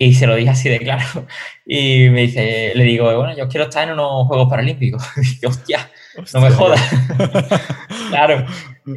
[0.00, 1.26] Y se lo dije así de claro.
[1.66, 5.02] Y me dice, le digo, bueno, yo quiero estar en unos Juegos Paralímpicos.
[5.16, 5.90] Y dije, hostia,
[6.32, 6.80] no me jodas.
[8.10, 8.46] claro.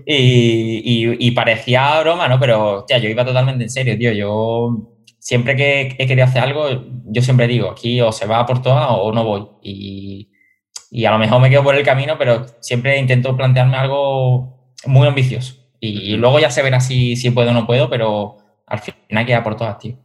[0.06, 2.40] Y, y, parecía broma, ¿no?
[2.40, 4.14] Pero, hostia, yo iba totalmente en serio, tío.
[4.14, 4.88] Yo
[5.20, 6.68] siempre que he querido hacer algo,
[7.06, 9.48] yo siempre digo, aquí o se va por todas o no voy.
[9.62, 10.32] Y,
[10.90, 15.08] y a lo mejor me quedo por el camino, pero siempre intento plantearme algo muy
[15.08, 15.56] ambicioso.
[15.80, 18.38] Y, luego ya se verá si, si puedo o no puedo, pero
[18.68, 19.98] al final queda por todas, tío.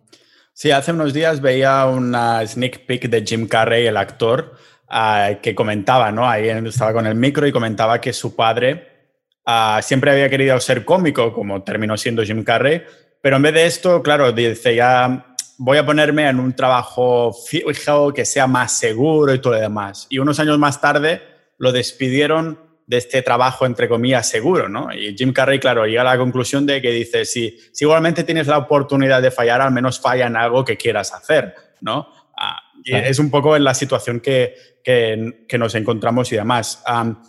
[0.59, 4.57] Sí, hace unos días veía una sneak peek de Jim Carrey, el actor,
[4.88, 6.27] ah, que comentaba, ¿no?
[6.27, 9.12] Ahí estaba con el micro y comentaba que su padre
[9.45, 12.83] ah, siempre había querido ser cómico, como terminó siendo Jim Carrey,
[13.21, 15.27] pero en vez de esto, claro, dice ya
[15.59, 20.07] voy a ponerme en un trabajo fijo que sea más seguro y todo lo demás.
[20.09, 21.21] Y unos años más tarde
[21.59, 24.92] lo despidieron de este trabajo, entre comillas, seguro, ¿no?
[24.92, 28.46] Y Jim Carrey, claro, llega a la conclusión de que dice, si, si igualmente tienes
[28.46, 32.09] la oportunidad de fallar, al menos falla en algo que quieras hacer, ¿no?
[32.37, 36.85] Ah, y es un poco en la situación que, que, nos encontramos y demás.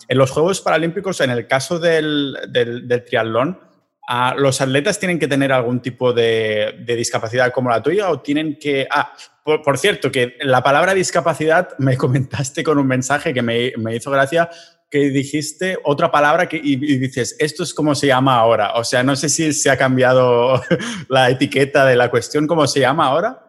[0.07, 3.59] en los Juegos Paralímpicos, en el caso del, del, del triatlón,
[4.07, 8.19] ah, ¿los atletas tienen que tener algún tipo de, de, discapacidad como la tuya o
[8.19, 8.87] tienen que...
[8.91, 9.11] Ah,
[9.43, 13.95] por, por, cierto, que la palabra discapacidad me comentaste con un mensaje que me, me
[13.95, 14.49] hizo gracia
[14.89, 18.73] que dijiste otra palabra que, y, dices, esto es como se llama ahora.
[18.75, 20.61] O sea, no sé si se ha cambiado
[21.09, 23.43] la etiqueta de la cuestión, ¿cómo se llama ahora?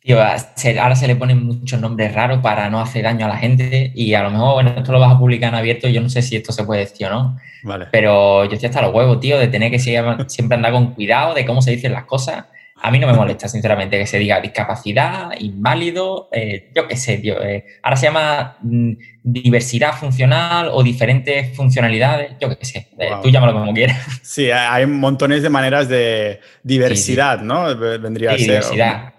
[0.00, 3.90] Tío, ahora se le ponen muchos nombres raros para no hacer daño a la gente
[3.92, 6.22] y a lo mejor, bueno, esto lo vas a publicar en abierto, yo no sé
[6.22, 7.38] si esto se puede decir o no.
[7.64, 7.86] Vale.
[7.90, 11.44] Pero yo estoy hasta los huevos, tío, de tener que siempre andar con cuidado de
[11.44, 12.44] cómo se dicen las cosas.
[12.82, 17.18] A mí no me molesta, sinceramente, que se diga discapacidad, inválido, eh, yo qué sé,
[17.18, 17.42] tío.
[17.42, 22.88] Eh, ahora se llama mm, diversidad funcional o diferentes funcionalidades, yo qué sé.
[22.98, 23.98] Eh, tú llámalo como quieras.
[24.22, 27.74] Sí, hay montones de maneras de diversidad, ¿no?
[27.76, 28.46] Vendría a ser.
[28.46, 29.12] Diversidad.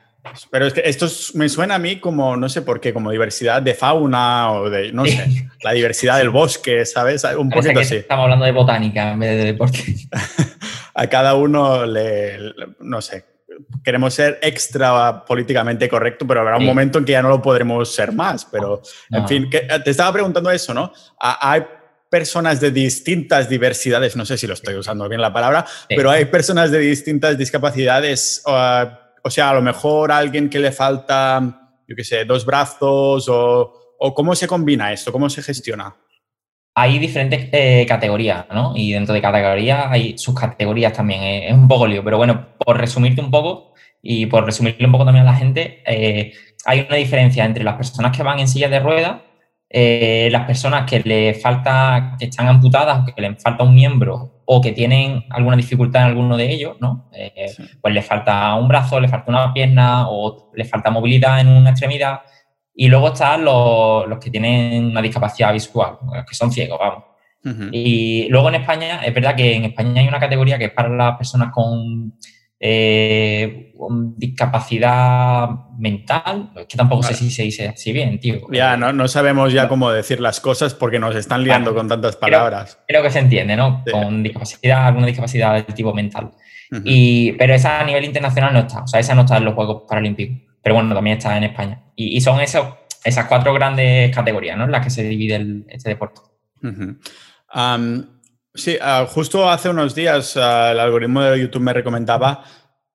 [0.51, 3.61] Pero es que esto me suena a mí como, no sé por qué, como diversidad
[3.61, 7.23] de fauna o de, no sé, la diversidad del bosque, ¿sabes?
[7.37, 7.95] Un poquito así.
[7.95, 9.79] Estamos hablando de botánica en vez de deporte.
[10.93, 12.37] a cada uno le,
[12.79, 13.25] no sé,
[13.83, 17.93] queremos ser extra políticamente correcto, pero habrá un momento en que ya no lo podremos
[17.93, 18.45] ser más.
[18.45, 20.91] Pero, en fin, te estaba preguntando eso, ¿no?
[21.19, 21.63] Hay
[22.09, 26.25] personas de distintas diversidades, no sé si lo estoy usando bien la palabra, pero hay
[26.25, 28.41] personas de distintas discapacidades.
[28.45, 33.95] o sea, a lo mejor alguien que le falta, yo qué sé, dos brazos o,
[33.99, 35.95] o cómo se combina esto, cómo se gestiona
[36.79, 38.73] hay diferentes eh, categorías, ¿no?
[38.75, 41.23] Y dentro de categorías hay subcategorías también.
[41.23, 45.03] Es, un poco lío, pero bueno, por resumirte un poco y por resumirle un poco
[45.03, 46.33] también a la gente, eh,
[46.65, 49.21] hay una diferencia entre las personas que van en silla de ruedas,
[49.71, 54.61] eh, las personas que le falta, que están amputadas, que les falta un miembro o
[54.61, 57.09] que tienen alguna dificultad en alguno de ellos, ¿no?
[57.81, 61.71] Pues les falta un brazo, les falta una pierna o les falta movilidad en una
[61.71, 62.19] extremidad
[62.79, 65.97] y luego están los, que tienen una discapacidad visual,
[66.29, 67.03] que son ciegos, vamos.
[67.71, 70.89] Y luego en España, es verdad que en España hay una categoría que es para
[70.89, 72.13] las personas con,
[72.59, 73.73] eh,
[74.15, 78.41] discapacidad mental, que tampoco sé si se dice así bien, tío.
[78.51, 82.15] Ya, no, no sabemos ya cómo decir las cosas porque nos están liando con tantas
[82.15, 82.79] palabras.
[82.87, 83.83] Creo, que se entiende, ¿no?
[83.89, 86.31] Con discapacidad, alguna discapacidad del tipo mental.
[86.83, 89.55] y, pero esa a nivel internacional no está, o sea, esa no está en los
[89.55, 91.81] Juegos Paralímpicos pero bueno, también está en España.
[91.95, 92.67] Y, son esos,
[93.01, 94.65] esas cuatro grandes categorías, ¿no?
[94.65, 96.19] En las que se divide este deporte.
[98.53, 102.43] sí, ah, justo hace unos días ah, el algoritmo de YouTube me recomendaba,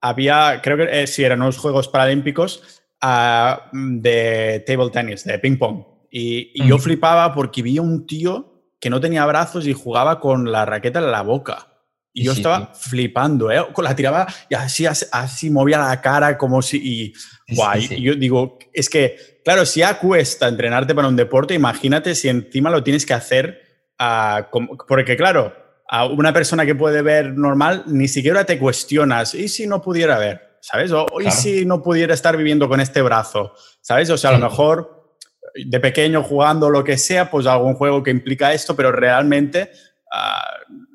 [0.03, 5.57] había, creo que eh, sí, eran unos Juegos Paralímpicos ah, de table tennis, de ping
[5.57, 5.83] pong.
[6.11, 10.67] Y, yo flipaba porque vi un tío que no tenía brazos y jugaba con la
[10.67, 11.72] raqueta en la boca.
[12.15, 13.65] Y yo estaba flipando, ¿eh?
[13.79, 16.77] La tiraba y así, así, movía la cara como si...
[16.77, 17.89] Y, guay.
[17.91, 22.29] y yo digo, es que, claro, si ya cuesta entrenarte para un deporte, imagínate si
[22.29, 23.63] encima lo tienes que hacer...
[24.87, 25.55] porque, claro,
[25.89, 30.19] a una persona que puede ver normal, ni siquiera te cuestionas, ¿y si no pudiera
[30.19, 30.59] ver?
[30.61, 30.93] ¿Sabes?
[30.93, 33.55] O ¿y si no pudiera estar viviendo con este brazo?
[33.81, 34.11] ¿Sabes?
[34.11, 35.17] O sea, a lo mejor
[35.55, 39.71] de pequeño jugando lo que sea, pues algún juego que implica esto, pero realmente
[40.15, 40.45] Ah,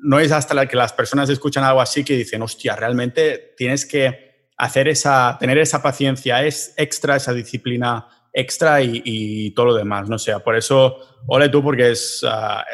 [0.00, 3.84] no es hasta la que las personas escuchan algo así que dicen, hostia, realmente tienes
[3.84, 10.08] que hacer esa, tener esa paciencia es extra, esa disciplina extra y, todo lo demás,
[10.08, 12.64] no sé, por eso, ole tú porque es ah,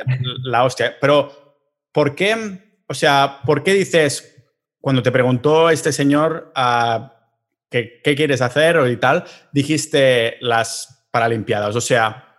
[0.43, 0.97] la hostia.
[1.01, 1.57] Pero,
[1.93, 4.45] ¿por qué, o sea, por qué dices,
[4.81, 7.07] cuando te preguntó este señor uh,
[7.71, 12.34] qué quieres hacer y tal, dijiste las Paralimpiadas, o sea,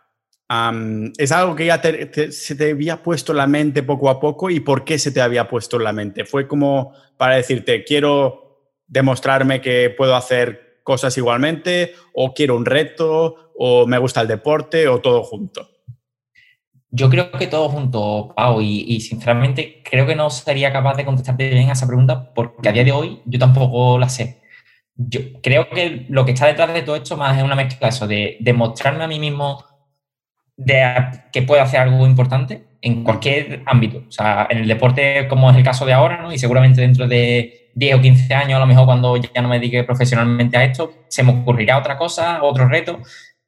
[0.48, 1.82] ¿Es algo que ya
[2.30, 5.22] se te había puesto en la mente poco a poco y por qué se te
[5.22, 6.26] había puesto en la mente?
[6.26, 13.52] ¿Fue como para decirte, quiero demostrarme que puedo hacer cosas igualmente o quiero un reto
[13.58, 15.68] o me gusta el deporte o todo junto?
[16.92, 21.50] Yo creo que todo junto, Pau, y, sinceramente creo que no sería capaz de contestarte
[21.50, 24.42] bien a esa pregunta porque a día de hoy yo tampoco la sé.
[24.96, 28.08] Yo creo que lo que está detrás de todo esto más es una mezcla eso,
[28.08, 29.75] de demostrarme a mí mismo
[30.58, 30.86] de
[31.32, 34.04] que puede hacer algo importante en cualquier ámbito.
[34.08, 36.32] O sea, en el deporte, como es el caso de ahora, ¿no?
[36.32, 39.60] Y seguramente dentro de 10 o 15 años, a lo mejor cuando ya no me
[39.60, 43.00] dedique profesionalmente a esto, se me ocurrirá otra cosa, otro reto,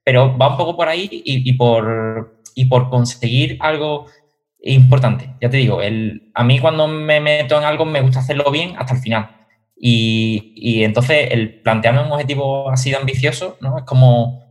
[0.03, 4.07] pero va un poco por ahí y, por, y por conseguir algo
[4.61, 5.35] importante.
[5.39, 8.75] Ya te digo, el, a mí cuando me meto en algo me gusta hacerlo bien
[8.77, 9.29] hasta el final.
[9.79, 13.77] Y, y entonces el plantearme un objetivo así de ambicioso, ¿no?
[13.77, 14.46] Es como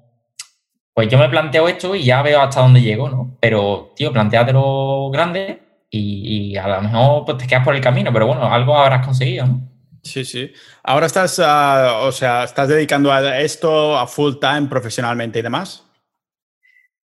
[0.96, 3.36] pues yo me planteo esto y ya veo hasta dónde llego, ¿no?
[3.38, 8.10] Pero, tío, planteátelo grande y, y a lo mejor pues, te quedas por el camino,
[8.14, 9.60] pero bueno, algo habrás conseguido, ¿no?
[10.02, 10.50] Sí, sí.
[10.82, 15.84] Ahora estás, ah, o sea, estás dedicando a esto a full time profesionalmente y demás.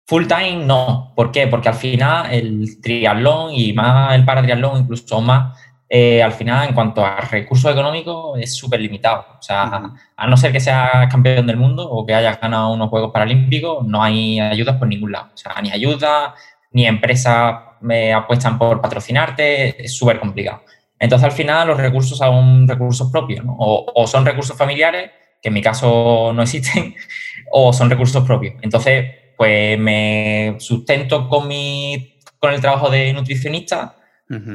[0.08, 1.14] Full time no.
[1.16, 1.48] ¿Por qué?
[1.48, 5.58] Porque al final el triatlón y más el paratriatlón, incluso más,
[5.90, 9.26] eh, al final, en cuanto a recursos económicos, es súper limitado.
[9.40, 9.82] O sea,
[10.16, 13.86] a no ser que seas campeón del mundo o que hayas ganado unos Juegos Paralímpicos,
[13.88, 15.32] no hay ayudas por ningún lado.
[15.34, 16.36] O sea, ni ayuda,
[16.72, 20.62] ni empresas me apuestan por patrocinarte, es súper complicado.
[21.00, 23.56] Entonces, al final, los recursos son recursos propios, ¿no?
[23.58, 25.12] o, son recursos familiares
[25.42, 26.96] que en mi caso no existen,
[27.52, 28.56] o son recursos propios.
[28.62, 29.06] Entonces,
[29.38, 33.96] pues me sustento con, mi, con el trabajo de nutricionista.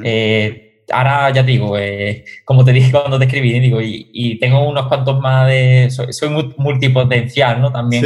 [0.03, 4.67] Eh, ahora ya te digo, eh, como te dije cuando te escribí, digo, y, tengo
[4.67, 5.89] unos cuantos más de.
[5.89, 7.71] Soy, multipotencial, ¿no?
[7.71, 8.05] También,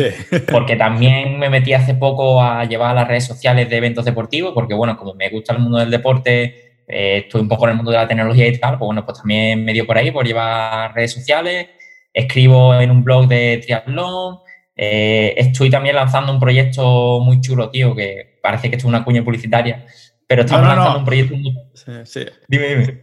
[0.51, 4.73] porque también me metí hace poco a llevar las redes sociales de eventos deportivos, porque
[4.73, 7.91] bueno, como me gusta el mundo del deporte, eh, estoy un poco en el mundo
[7.91, 10.93] de la tecnología y tal, pues bueno, pues también me dio por ahí por llevar
[10.93, 11.67] redes sociales
[12.13, 14.39] escribo en un blog de triatlón,
[14.75, 19.03] eh, estoy también lanzando un proyecto muy chulo, tío, que parece que esto es una
[19.03, 19.85] cuña publicitaria,
[20.29, 21.57] pero estamos lanzando un proyecto muy...
[21.73, 22.25] Sí, sí.
[22.47, 23.01] Dime, dime.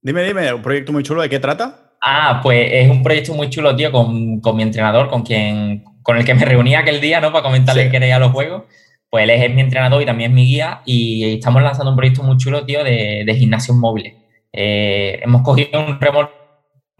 [0.00, 1.96] Dime, dime, un proyecto muy chulo, ¿de qué trata?
[2.00, 6.24] Ah, pues es un proyecto muy chulo, tío, con, mi entrenador, con quien con el
[6.24, 7.32] que me reuní aquel día, ¿no?
[7.32, 8.62] Para comentarle que era los juegos.
[9.10, 12.22] Pues él es mi entrenador y también es mi guía y estamos lanzando un proyecto
[12.22, 14.14] muy chulo, tío, de, de gimnasios móviles.
[14.52, 16.30] Eh, hemos cogido un remolque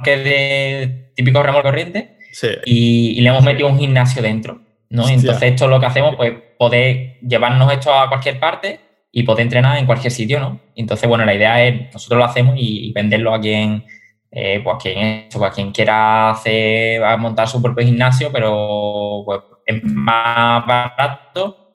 [0.04, 2.18] de típico remolque corriente
[2.64, 4.60] y, le hemos metido un gimnasio dentro,
[4.90, 5.08] ¿no?
[5.08, 9.44] Entonces esto es lo que hacemos, pues poder llevarnos esto a cualquier parte y poder
[9.44, 10.60] entrenar en cualquier sitio, ¿no?
[10.74, 13.84] Entonces, bueno, la idea es, nosotros lo hacemos y, venderlo a quien,
[14.30, 19.40] eh, pues, quien, pues, a quien quiera hacer, a montar su propio gimnasio, pero pues,
[19.66, 21.68] es más barato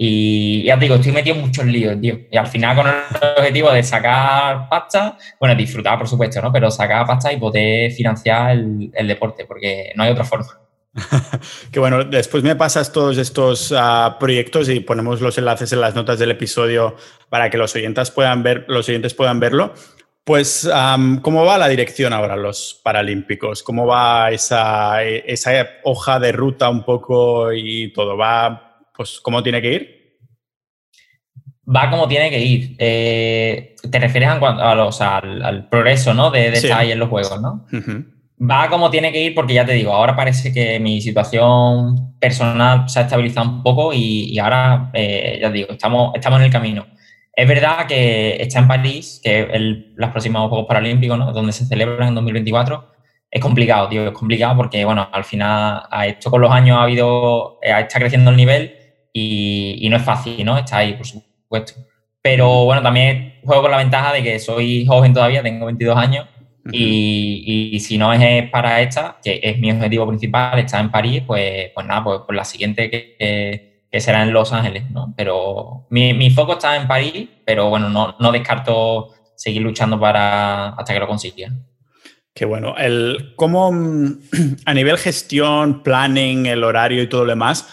[0.00, 2.20] y ya te digo, estoy metido en muchos líos, tío.
[2.30, 2.94] Y al final con el
[3.36, 6.52] objetivo de sacar pasta, bueno, disfrutar, por supuesto, ¿no?
[6.52, 10.46] Pero sacar pasta y poder financiar el, deporte, porque no hay otra forma.
[11.72, 15.94] que bueno, después me pasas todos estos ah, proyectos y ponemos los enlaces en las
[15.94, 16.96] notas del episodio
[17.28, 19.72] para que los oyentes puedan, ver, los oyentes puedan verlo.
[20.24, 20.68] Pues,
[21.22, 23.62] ¿cómo va la dirección ahora los Paralímpicos?
[23.62, 28.14] ¿Cómo va esa, esa hoja de ruta un poco y todo?
[28.14, 30.18] ¿Va pues, ¿cómo tiene que ir?
[31.66, 32.76] Va como tiene que ir.
[32.78, 36.30] Eh, te refieres a, al, progreso, ¿no?
[36.30, 37.64] De, estar ahí en los juegos, ¿no?
[38.40, 42.88] Va como tiene que ir porque ya te digo, ahora parece que mi situación personal
[42.88, 46.52] se ha estabilizado un poco y, ahora, eh, ya te digo, estamos, estamos en el
[46.52, 46.86] camino.
[47.32, 49.60] Es verdad que está en París, que es
[49.96, 51.32] los próximos Juegos Paralímpicos, ¿no?
[51.32, 52.98] Donde se celebran en 2024
[53.30, 56.84] es complicado, tío, es complicado porque, bueno, al final a esto con los años ha
[56.84, 58.74] habido, eh, está creciendo el nivel
[59.12, 60.56] y, no es fácil, ¿no?
[60.56, 61.74] Está ahí, por supuesto.
[62.22, 66.26] Pero bueno, también juego con la ventaja de que soy joven todavía, tengo 22 años
[66.72, 71.70] y, si no es para esta, que es mi objetivo principal, estar en París, pues,
[71.74, 73.16] pues nada, pues, la siguiente que,
[73.90, 75.14] que, será en Los Ángeles, ¿no?
[75.16, 80.70] Pero mi, mi foco está en París, pero bueno, no, no descarto seguir luchando para
[80.70, 81.50] hasta que lo consiga.
[82.34, 82.76] Qué bueno.
[82.76, 83.72] El, ¿Cómo
[84.64, 87.66] a nivel gestión, planning, el horario y todo lo demás?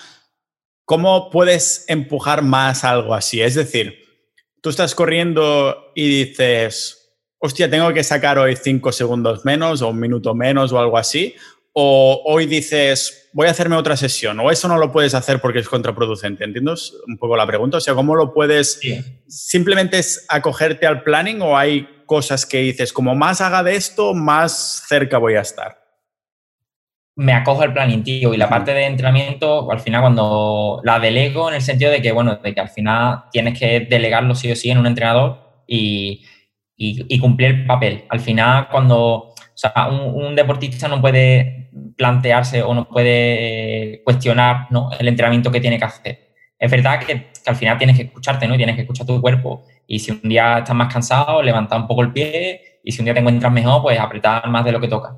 [0.86, 3.41] ¿Cómo puedes empujar más algo así?
[3.41, 4.00] Es decir,
[4.62, 6.95] tú estás corriendo y dices,
[7.46, 11.36] hostia, tengo que sacar hoy cinco segundos menos o un minuto menos o algo así.
[11.74, 14.39] O hoy dices, voy a hacerme otra sesión.
[14.39, 16.43] O eso no lo puedes hacer porque es contraproducente.
[16.43, 17.78] ¿Entiendes un poco la pregunta?
[17.78, 18.80] O sea, ¿cómo lo puedes?
[19.28, 24.14] ¿Simplemente es acogerte al planning o hay cosas que dices, como más haga de esto,
[24.14, 25.86] más cerca voy a estar?
[27.18, 31.48] me acojo al planning, tío, y la parte de entrenamiento, al final cuando la delego
[31.48, 34.56] en el sentido de que, bueno, de que al final tienes que delegarlo sí o
[34.56, 36.26] sí en un entrenador y,
[37.20, 38.06] cumplir el papel.
[38.10, 39.34] Al final, cuando,
[40.14, 44.90] un, deportista no puede plantearse o no puede cuestionar ¿no?
[44.98, 46.36] el entrenamiento que tiene que hacer.
[46.58, 48.56] Es verdad que, al final tienes que escucharte, ¿no?
[48.56, 49.64] Y tienes que escuchar tu cuerpo.
[49.88, 52.80] Y si un día estás más cansado, levantar un poco el pie.
[52.84, 55.16] Y si un día te encuentras mejor, pues apretar más de lo que toca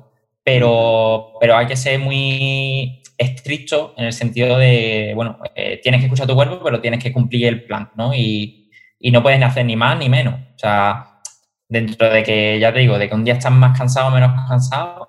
[0.48, 6.06] pero, pero hay que ser muy estricto en el sentido de, bueno, eh, tienes que
[6.06, 8.14] escuchar tu cuerpo, pero tienes que cumplir el plan, ¿no?
[8.14, 10.36] Y, y no puedes hacer ni más ni menos.
[10.54, 11.07] O sea,
[11.68, 14.32] dentro de que, ya te digo, de que un día estás más cansado o menos
[14.48, 15.08] cansado,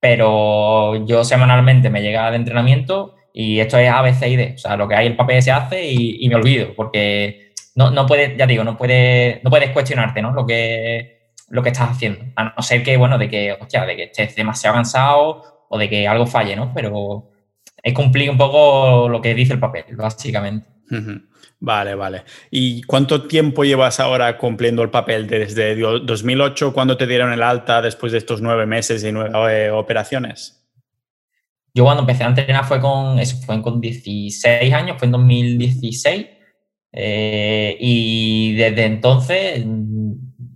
[0.00, 4.52] pero yo semanalmente me llega de entrenamiento y esto es A, B, C y D.
[4.54, 8.06] O sea, lo que hay el papel se hace y, me olvido, porque no, no
[8.06, 10.32] puedes, ya digo, no puedes, no puedes cuestionarte, ¿no?
[10.32, 11.18] Lo que
[11.50, 12.20] lo que estás haciendo.
[12.36, 15.88] A no ser que, bueno, de que, hostia, de que estés demasiado cansado o de
[15.88, 16.72] que algo falle, ¿no?
[16.74, 17.30] Pero
[17.82, 20.68] es cumplir un poco lo que dice el papel, básicamente.
[21.60, 22.22] Vale, vale.
[22.50, 25.26] ¿Y cuánto tiempo llevas ahora cumpliendo el papel?
[25.26, 30.64] ¿Desde 2008, cuando te dieron el alta después de estos nueve meses y nueve operaciones?
[31.74, 36.26] Yo cuando empecé a entrenar fue con, eso fue con 16 años, fue en 2016.
[36.92, 39.64] Eh, y desde entonces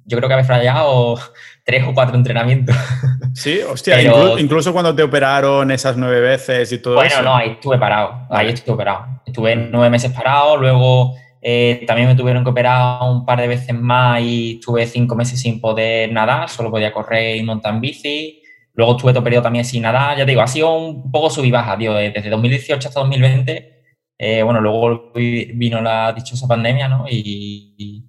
[0.04, 1.18] yo creo que había fallado
[1.64, 2.76] tres o cuatro entrenamientos.
[3.34, 3.98] Sí, hostia,
[4.38, 7.16] incluso, cuando te operaron esas nueve veces y todo eso.
[7.16, 9.22] Bueno, no, ahí estuve parado, ahí estuve parado.
[9.24, 13.74] Estuve nueve meses parado, luego eh, también me tuvieron que operar un par de veces
[13.74, 18.42] más y estuve cinco meses sin poder nadar, solo podía correr y montar en bici.
[18.74, 21.44] Luego tuve otro periodo también sin nada, ya te digo, ha sido un poco sub
[21.44, 23.82] y baja, tío, desde 2018 hasta 2020.
[24.18, 27.06] Eh, bueno, luego vino la dichosa pandemia, ¿no?
[27.10, 28.04] Y,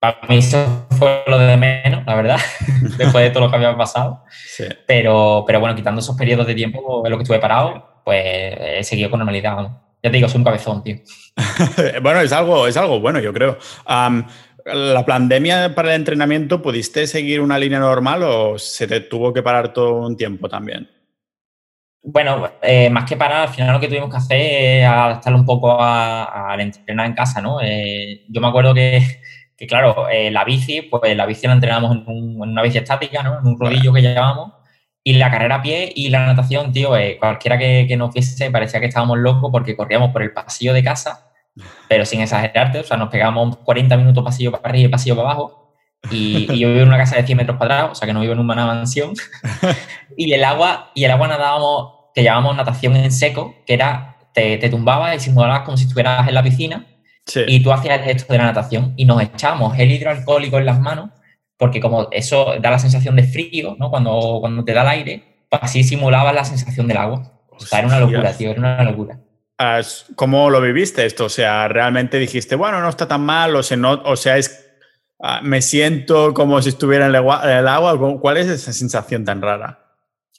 [0.00, 2.38] para mí eso fue lo de menos, la verdad,
[2.96, 4.24] después de todo lo que había pasado.
[4.86, 8.82] Pero, pero bueno, quitando esos periodos de tiempo en los que estuve parado, pues he
[8.82, 9.56] seguido con normalidad.
[10.02, 10.96] Ya te digo, soy un cabezón, tío.
[12.02, 13.58] bueno, es algo, es algo bueno, yo creo.
[14.64, 19.42] ¿La pandemia para el entrenamiento pudiste seguir una línea normal o se te tuvo que
[19.42, 20.88] parar todo un tiempo también?
[22.02, 25.44] Bueno, eh, más que parar, al final lo que tuvimos que hacer es adaptarlo un
[25.44, 27.60] poco al entrenar en casa, ¿no?
[27.60, 29.02] Eh, yo me acuerdo que,
[29.66, 33.38] claro, eh, la bici, pues la bici la entrenamos en, una bici estática, ¿no?
[33.38, 34.52] En un rodillo que llevábamos.
[35.02, 38.80] Y la carrera a pie y la natación, tío, cualquiera que, que nos viese parecía
[38.80, 41.30] que estábamos locos porque corríamos por el pasillo de casa
[41.88, 45.30] pero sin exagerarte, o sea, nos pegamos 40 minutos pasillo para arriba y pasillo para
[45.30, 45.74] abajo.
[46.10, 48.32] Y, yo vivo en una casa de 100 metros cuadrados, o sea que no vivo
[48.32, 49.12] en una mansión.
[50.16, 54.56] y el agua, y el agua nadábamos, que llamábamos natación en seco, que era, te,
[54.58, 56.86] te tumbabas y simulabas como si estuvieras en la piscina.
[57.46, 60.80] Y tú hacías el gesto de la natación y nos echábamos el hidroalcohólico en las
[60.80, 61.10] manos,
[61.56, 63.90] porque como eso da la sensación de frío, ¿no?
[63.90, 67.32] Cuando, cuando te da el aire, pues así simulabas la sensación del agua.
[67.50, 69.18] O sea, era una locura, tío, era una locura.
[70.16, 71.26] ¿Cómo lo viviste esto?
[71.26, 73.54] O sea, ¿realmente dijiste, bueno, no está tan mal?
[73.56, 74.70] O sea, no, o sea es,
[75.20, 78.20] ah, me siento como si estuviera en el, agua.
[78.20, 79.79] ¿Cuál es esa sensación tan rara?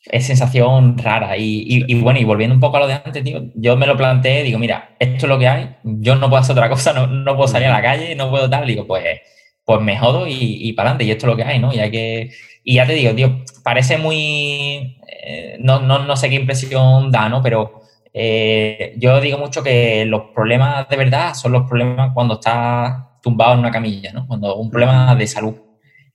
[0.06, 1.38] Es sensación rara.
[1.38, 4.44] Y, bueno, y volviendo un poco a lo de antes, tío, yo me lo planteé,
[4.44, 7.36] digo, mira, esto es lo que hay, yo no puedo hacer otra cosa, no, no
[7.36, 8.66] puedo salir a la calle, no puedo tal.
[8.66, 9.22] Digo, pues,
[9.64, 11.74] pues me jodo y, para adelante, y esto es lo que hay, ¿no?
[11.74, 12.32] Y hay que.
[12.64, 14.98] Y ya te digo, tío, parece muy.
[15.08, 17.42] Eh, no, no, no sé qué impresión da, ¿no?
[17.44, 17.82] Pero
[18.14, 23.54] eh, yo digo mucho que los problemas de verdad son los problemas cuando estás tumbado
[23.54, 24.28] en una camilla, ¿no?
[24.28, 25.56] Cuando un problema de salud.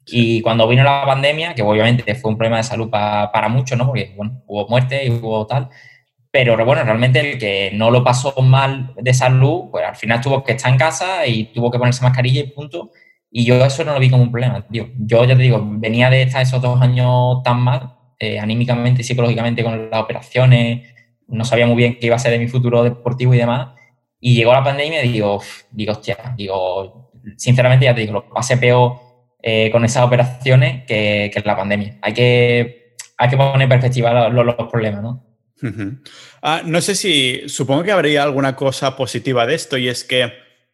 [0.06, 3.86] Y cuando vino la pandemia, que obviamente fue un problema de salud para muchos, ¿no?
[3.86, 5.68] Porque, bueno, hubo muerte y hubo tal.
[6.30, 10.44] Pero bueno, realmente el que no lo pasó mal de salud, pues al final tuvo
[10.44, 12.90] que estar en casa y tuvo que ponerse mascarilla y punto.
[13.30, 14.88] Y yo eso no lo vi como un problema, tío.
[14.98, 19.04] Yo ya te digo, venía de estar esos dos años tan mal, eh, anímicamente y
[19.04, 20.86] psicológicamente con las operaciones,
[21.28, 23.70] no sabía muy bien qué iba a ser de mi futuro deportivo y demás.
[24.20, 25.40] Y llegó la pandemia y digo,
[25.70, 29.05] digo, hostia, digo, sinceramente ya te digo, lo pasé peor
[29.42, 31.98] eh, con esas operaciones que, que, la pandemia.
[32.02, 35.22] Hay que, hay que poner en perspectiva los, los, problemas, ¿no?
[36.42, 40.32] Ah, no sé si, supongo que habría alguna cosa positiva de esto y es que,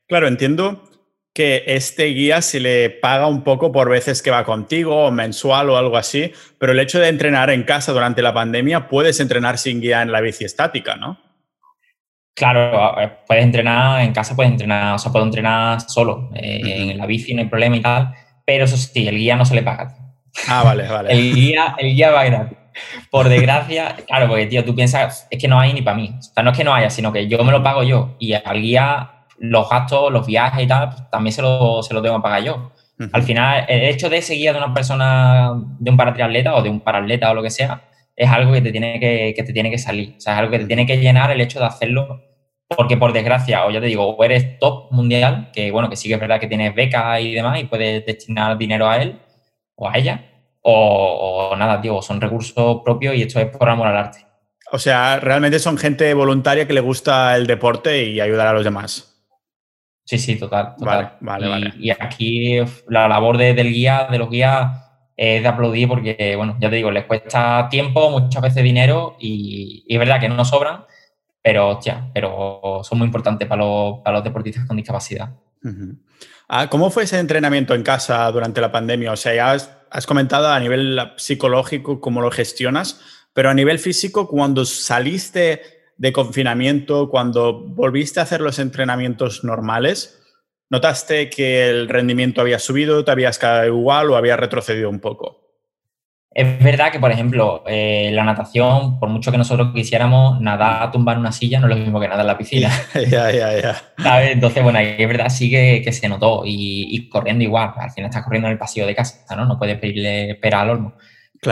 [0.09, 0.89] claro, entiendo
[1.35, 5.71] que este guía se le paga un poco por veces que va contigo, o mensual
[5.71, 9.59] o algo así, pero el hecho de entrenar en casa durante la pandemia, puedes entrenar
[9.59, 11.19] sin guía en la bici estática, ¿no?
[12.35, 12.95] Claro,
[13.27, 17.35] puedes entrenar en casa, puedes entrenar, o sea, puedo entrenar solo, eh, en la bici
[17.35, 19.97] no hay problema y tal, pero eso sí, el guía no se le paga.
[20.49, 21.12] Ah, vale, vale.
[21.12, 22.59] el, guía, el guía va gratis.
[23.11, 26.14] Por desgracia, claro, porque tío, tú piensas, es que no hay ni para mí.
[26.18, 28.32] O sea, no es que no haya, sino que yo me lo pago yo y
[28.32, 32.16] al guía los gastos, los viajes y tal, pues, también se lo, se lo tengo
[32.16, 32.72] que pagar yo.
[33.12, 36.80] Al final, el hecho de seguir de una persona, de un paratriatleta o de un
[36.80, 37.82] paratleta o lo que sea,
[38.14, 40.14] es algo que te tiene que, que, te tiene que salir.
[40.16, 42.22] O sea, es algo que te tiene que llenar el hecho de hacerlo.
[42.77, 46.09] Porque por desgracia, o ya te digo, o eres top mundial, que bueno, que sí
[46.09, 49.20] que es verdad que tienes becas y demás y puedes destinar dinero a él
[49.75, 50.25] o a ella,
[50.62, 54.27] o, o nada, tío, son recursos propios y esto es por amor al arte.
[54.70, 58.64] O sea, realmente son gente voluntaria que le gusta el deporte y ayudar a los
[58.64, 59.12] demás.
[60.05, 60.75] Sí, sí, total.
[60.79, 61.73] Vale, vale, y, vale.
[61.79, 62.59] Y aquí
[62.89, 64.83] la labor de, del guía, de los guías,
[65.16, 69.85] es de aplaudir porque, bueno, ya te digo, les cuesta tiempo, muchas veces dinero y,
[69.89, 70.85] es verdad que no sobran,
[71.43, 75.30] pero, hostia, pero son muy importantes para los, para los deportistas con discapacidad.
[76.49, 79.12] Ah, ¿Cómo fue ese entrenamiento en casa durante la pandemia?
[79.12, 83.01] O sea, ya has, has comentado a nivel psicológico cómo lo gestionas,
[83.32, 85.62] pero a nivel físico, cuando saliste
[85.97, 90.22] de confinamiento, cuando volviste a hacer los entrenamientos normales,
[90.70, 95.41] ¿notaste que el rendimiento había subido, te habías quedado igual o había retrocedido un poco?
[96.35, 100.91] Es verdad que, por ejemplo, eh, la natación, por mucho que nosotros quisiéramos, nadar a
[100.91, 102.70] tumbar una silla no es lo mismo que nadar en la piscina.
[103.09, 104.30] Ya, ya, ya.
[104.30, 107.72] Entonces, bueno, es verdad sí que, se notó y, corriendo igual.
[107.76, 109.45] Al final estás corriendo en el pasillo de casa, ¿no?
[109.45, 110.97] No puedes pedirle pera al horno.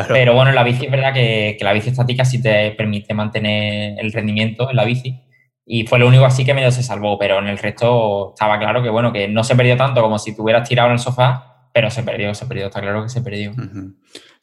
[0.08, 4.12] Pero bueno, la bici es verdad que, la bici estática sí te permite mantener el
[4.12, 5.20] rendimiento en la bici.
[5.66, 8.82] Y fue lo único así que medio se salvó, pero en el resto estaba claro
[8.82, 11.68] que bueno, que no se perdió tanto como si te hubieras tirado en el sofá,
[11.72, 13.52] pero se perdió, se perdió, está claro que se perdió.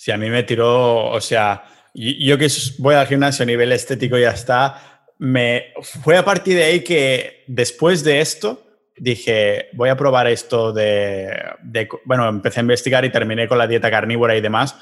[0.07, 2.47] Sí, a mí me tiró, o sea, yo que
[2.77, 6.79] voy al gimnasio a nivel estético y ya está, me fue a partir de ahí
[6.79, 8.63] que después de esto
[8.95, 13.67] dije, voy a probar esto de, de, bueno, empecé a investigar y terminé con la
[13.67, 14.77] dieta carnívora y demás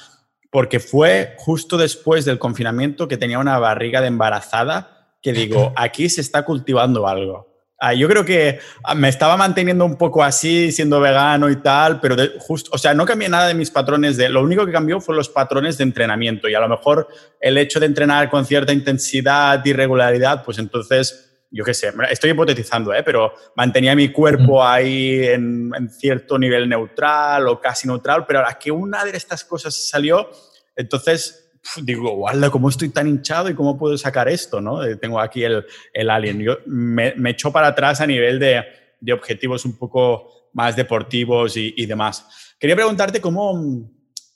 [0.51, 6.07] porque fue justo después del confinamiento que tenía una barriga de embarazada que digo, aquí
[6.07, 7.54] se está cultivando algo.
[7.77, 11.99] Ah, yo creo que ah, me estaba manteniendo un poco así, siendo vegano y tal,
[11.99, 15.01] pero justo, o sea, no cambié nada de mis patrones de, lo único que cambió
[15.01, 17.07] fue los patrones de entrenamiento y a lo mejor
[17.41, 22.31] el hecho de entrenar con cierta intensidad y regularidad, pues entonces yo qué sé, estoy
[22.31, 23.03] hipotetizando, ¿eh?
[23.03, 28.71] pero mantenía mi cuerpo ahí en, cierto nivel neutral o casi neutral, pero ahora que
[28.71, 30.29] una de estas cosas salió,
[30.75, 31.44] entonces
[31.81, 34.61] digo, guarda, ¿cómo estoy tan hinchado y cómo puedo sacar esto?
[34.61, 34.83] ¿no?
[34.83, 36.39] Eh, tengo aquí el, el alien.
[36.39, 38.63] Yo me, me echó para atrás a nivel de,
[38.99, 42.55] de objetivos un poco más deportivos y, y demás.
[42.59, 43.89] Quería preguntarte cómo,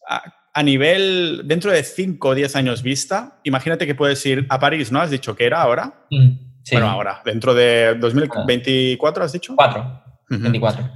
[0.07, 0.21] a,
[0.53, 4.91] a nivel, dentro de 5 o 10 años vista, imagínate que puedes ir a París,
[4.91, 4.99] ¿no?
[4.99, 6.05] Has dicho que era ahora.
[6.09, 6.49] Mm.
[6.71, 9.55] Bueno, ahora, dentro de 2024, ¿has dicho?
[9.55, 10.03] 4.
[10.29, 10.89] 24.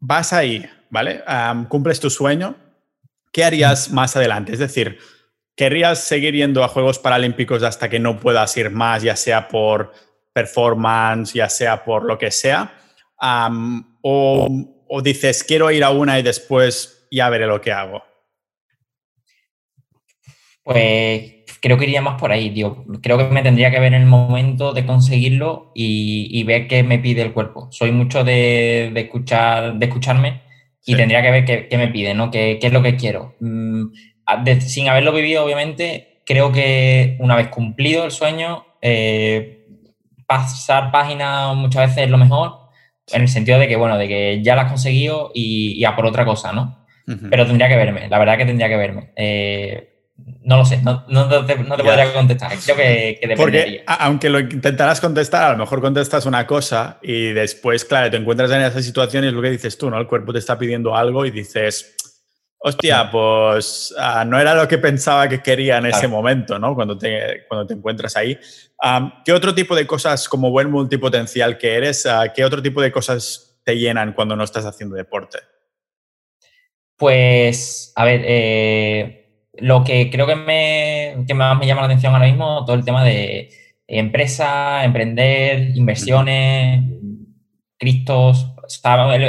[0.00, 1.22] vas ahí, ¿vale?
[1.68, 2.56] cumples tu sueño.
[3.32, 4.52] ¿Qué harías más adelante?
[4.52, 4.98] Es decir,
[5.54, 9.92] ¿querrías seguir yendo a Juegos Paralímpicos hasta que no puedas ir más, ya sea por
[10.32, 12.72] performance, ya sea por lo que sea?
[14.02, 18.02] o, dices, quiero ir a una y después ya veré lo que hago?
[20.62, 22.84] Pues creo que iría más por ahí, tío.
[23.02, 26.98] Creo que me tendría que ver en el momento de conseguirlo y, ver qué me
[26.98, 27.68] pide el cuerpo.
[27.70, 30.42] Soy mucho de, escuchar, de escucharme
[30.86, 32.30] y tendría que ver qué, me pide, ¿no?
[32.30, 33.34] ¿Qué, es lo que quiero?
[33.40, 33.86] Mm,
[34.60, 39.66] sin haberlo vivido, obviamente, creo que una vez cumplido el sueño, eh,
[40.28, 42.52] pasar páginas muchas veces es lo mejor,
[43.12, 46.06] en el sentido de que, bueno, de que ya lo has conseguido y, a por
[46.06, 46.86] otra cosa, ¿no?
[47.30, 49.12] Pero tendría que verme, la verdad que tendría que verme.
[49.14, 51.04] Eh, no lo sé, no,
[51.44, 52.52] te, podría contestar.
[52.64, 57.32] Creo que, que Porque aunque lo intentarás contestar, a lo mejor contestas una cosa y
[57.32, 59.98] después, claro, te encuentras en esa situación y es lo que dices tú, ¿no?
[59.98, 61.96] El cuerpo te está pidiendo algo y dices,
[62.58, 66.74] hostia, pues ah, no era lo que pensaba que quería en ese momento, ¿no?
[66.74, 68.38] Cuando te, cuando te encuentras ahí.
[69.24, 72.90] ¿Qué otro tipo de cosas, como buen multipotencial que eres, ah, qué otro tipo de
[72.90, 75.40] cosas te llenan cuando no estás haciendo deporte?
[76.96, 79.25] Pues, a ver, eh
[79.58, 82.84] lo que creo que, me, que más me llama la atención ahora mismo, todo el
[82.84, 83.50] tema de
[83.86, 86.84] empresa, emprender, inversiones,
[87.78, 88.52] cristos,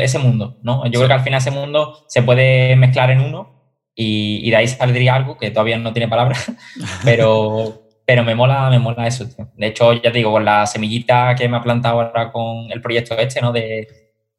[0.01, 0.86] ese mundo, ¿no?
[0.86, 4.67] Yo creo que al final ese mundo se puede mezclar en uno y, de ahí
[4.67, 6.51] saldría algo que todavía no tiene palabras,
[7.05, 9.25] pero, pero me mola, me mola eso.
[9.55, 12.82] De hecho, ya te digo, con la semillita que me ha plantado ahora con el
[12.82, 13.51] proyecto este, ¿no?
[13.51, 13.88] De,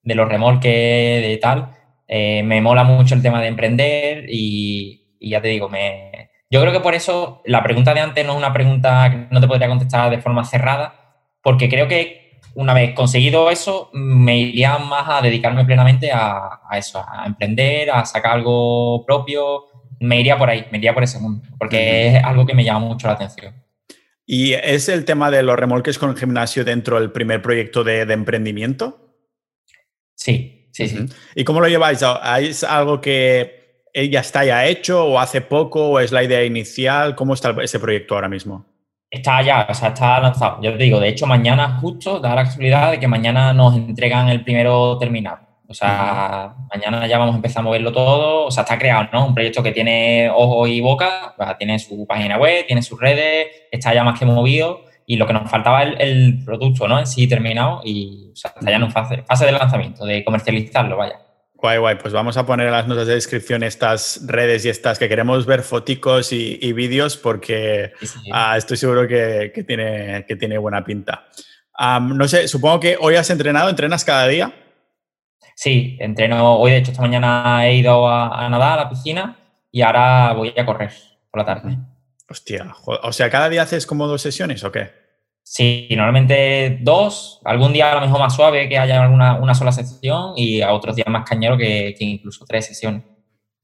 [0.02, 0.72] de los remolques,
[1.22, 1.70] de tal,
[2.06, 6.60] eh, me mola mucho el tema de emprender y, y ya te digo, me, yo
[6.60, 9.46] creo que por eso la pregunta de antes no es una pregunta que no te
[9.46, 10.94] podría contestar de forma cerrada,
[11.42, 17.04] porque creo que una vez conseguido eso, me iría más a dedicarme plenamente a, eso,
[17.06, 19.66] a emprender, a sacar algo propio,
[20.00, 22.80] me iría por ahí, me iría por ese mundo, porque es algo que me llama
[22.80, 23.54] mucho la atención.
[24.26, 28.00] ¿Y es el tema de los remolques con el gimnasio dentro del primer proyecto de,
[28.00, 29.14] emprendimiento?
[30.14, 31.06] Sí, sí, sí.
[31.34, 32.00] ¿Y cómo lo lleváis?
[32.40, 33.57] ¿Es algo que
[34.06, 37.16] ya está ya hecho o hace poco o es la idea inicial?
[37.16, 38.64] ¿Cómo está ese proyecto ahora mismo?
[39.10, 40.62] Está ya, o sea, está lanzado.
[40.62, 44.28] Yo te digo, de hecho, mañana justo da la casualidad de que mañana nos entregan
[44.28, 45.38] el primero terminado.
[45.66, 48.46] O sea, mañana ya vamos a empezar a moverlo todo.
[48.46, 49.26] O sea, está creado, ¿no?
[49.26, 53.92] Un proyecto que tiene ojo y boca, tiene su página web, tiene sus redes, está
[53.94, 54.84] ya más que movido.
[55.06, 56.98] Y lo que nos faltaba es el, producto, ¿no?
[56.98, 60.96] En sí terminado y o sea, está ya en fase, fase de lanzamiento, de comercializarlo,
[60.98, 61.18] vaya.
[61.58, 61.96] Guay, guay.
[61.96, 65.44] Pues vamos a poner en las notas de descripción estas redes y estas que queremos
[65.44, 67.92] ver foticos y, vídeos porque
[68.32, 71.26] ah, estoy seguro que, tiene, que tiene buena pinta.
[72.00, 74.54] no sé, supongo que hoy has entrenado, ¿entrenas cada día?
[75.56, 76.54] Sí, entreno.
[76.58, 79.36] Hoy, de hecho, esta mañana he ido a, nadar a la piscina
[79.72, 80.92] y ahora voy a correr
[81.28, 81.76] por la tarde.
[82.30, 85.07] Hostia, o sea, ¿cada día haces como dos sesiones o qué?
[85.50, 89.72] Sí, normalmente dos, algún día a lo mejor más suave que haya alguna, una sola
[89.72, 93.04] sesión y a otros días más cañero que, incluso tres sesiones.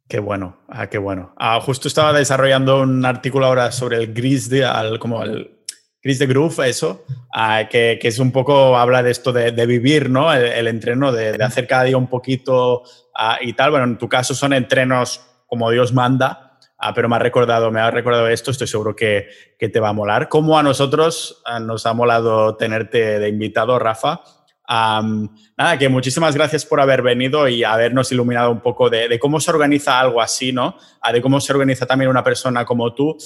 [0.08, 1.34] Qué bueno, ah, qué bueno.
[1.36, 4.66] Ah, justo estaba desarrollando un artículo ahora sobre el gris de,
[4.98, 5.58] como el
[6.02, 7.04] gris de groove, eso,
[7.34, 10.32] ah, que, que, es un poco, habla de esto de, vivir, ¿no?
[10.32, 12.82] El, entreno, de, de, hacer cada día un poquito
[13.14, 13.72] ah, y tal.
[13.72, 16.43] Bueno, en tu caso son entrenos como Dios manda,
[16.86, 19.88] Ah, pero me ha recordado, me ha recordado esto, estoy seguro que, que te va
[19.88, 20.28] a molar.
[20.28, 24.20] Como a nosotros ah, nos ha molado tenerte de invitado, Rafa.
[24.68, 29.40] nada, que muchísimas gracias por haber venido y habernos iluminado un poco de, de cómo
[29.40, 30.76] se organiza algo así, ¿no?
[31.00, 33.16] Ah, de cómo se organiza también una persona como tú.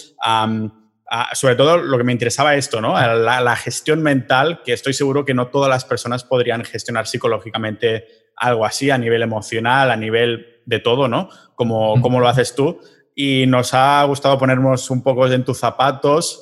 [1.32, 2.92] sobre todo lo que me interesaba esto, ¿no?
[2.92, 8.06] La, la, gestión mental, que estoy seguro que no todas las personas podrían gestionar psicológicamente
[8.36, 11.28] algo así a nivel emocional, a nivel de todo, ¿no?
[11.56, 12.78] Como, como lo haces tú.
[13.20, 16.40] Y nos ha gustado ponernos un poco en tus zapatos.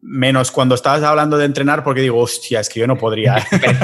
[0.00, 3.36] Menos cuando estabas hablando de entrenar, porque digo, hostia, es que yo no podría.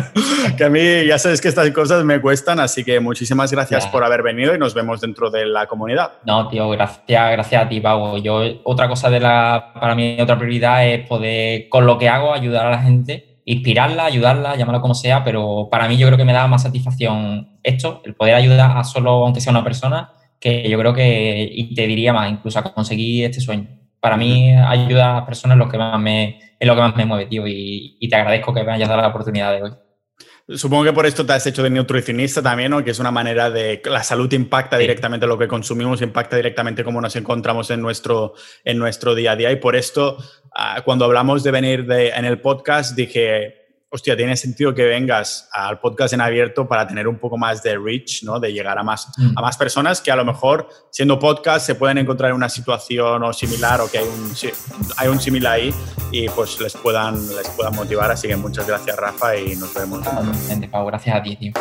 [0.57, 4.03] que a mí ya sabes que estas cosas me cuestan, así que muchísimas gracias por
[4.05, 6.13] haber venido y nos vemos dentro de la comunidad.
[6.25, 8.17] No, tío, gracias, gracias a ti, Pau.
[8.23, 12.33] Yo, otra cosa de la, para mí, otra prioridad es poder, con lo que hago,
[12.33, 16.25] ayudar a la gente, inspirarla, ayudarla, llamarlo como sea, pero para mí yo creo que
[16.25, 20.69] me da más satisfacción esto, el poder ayudar a solo, aunque sea una persona, que
[20.69, 25.19] yo creo que, y te diría más, incluso a conseguir este sueño para mí ayuda
[25.19, 28.17] a personas lo que más me, es lo que más me mueve, tío, y, te
[28.17, 29.73] agradezco que me hayas dado la oportunidad de hoy.
[30.57, 32.83] Supongo que por esto te has hecho de nutricionista también, ¿no?
[32.83, 33.83] Que es una manera de...
[33.85, 38.33] La salud impacta directamente lo que consumimos, impacta directamente cómo nos encontramos en nuestro,
[38.65, 39.53] en nuestro día a día.
[39.53, 40.17] Y por esto,
[40.57, 43.58] ah, cuando hablamos de venir de, en el podcast, dije,
[43.91, 47.79] hostia, tiene sentido que vengas al podcast en abierto para tener un poco más de
[47.79, 48.39] reach, ¿no?
[48.39, 49.39] De llegar a más, mm.
[49.39, 53.23] a más personas que a lo mejor, siendo podcast, se pueden encontrar en una situación
[53.23, 54.33] o similar o que hay un,
[54.97, 55.75] hay un similar ahí
[56.13, 58.11] y pues les puedan, les puedan motivar.
[58.11, 60.01] Así que muchas gracias, Rafa, y nos vemos.
[60.87, 61.53] Gracias a ti, tío.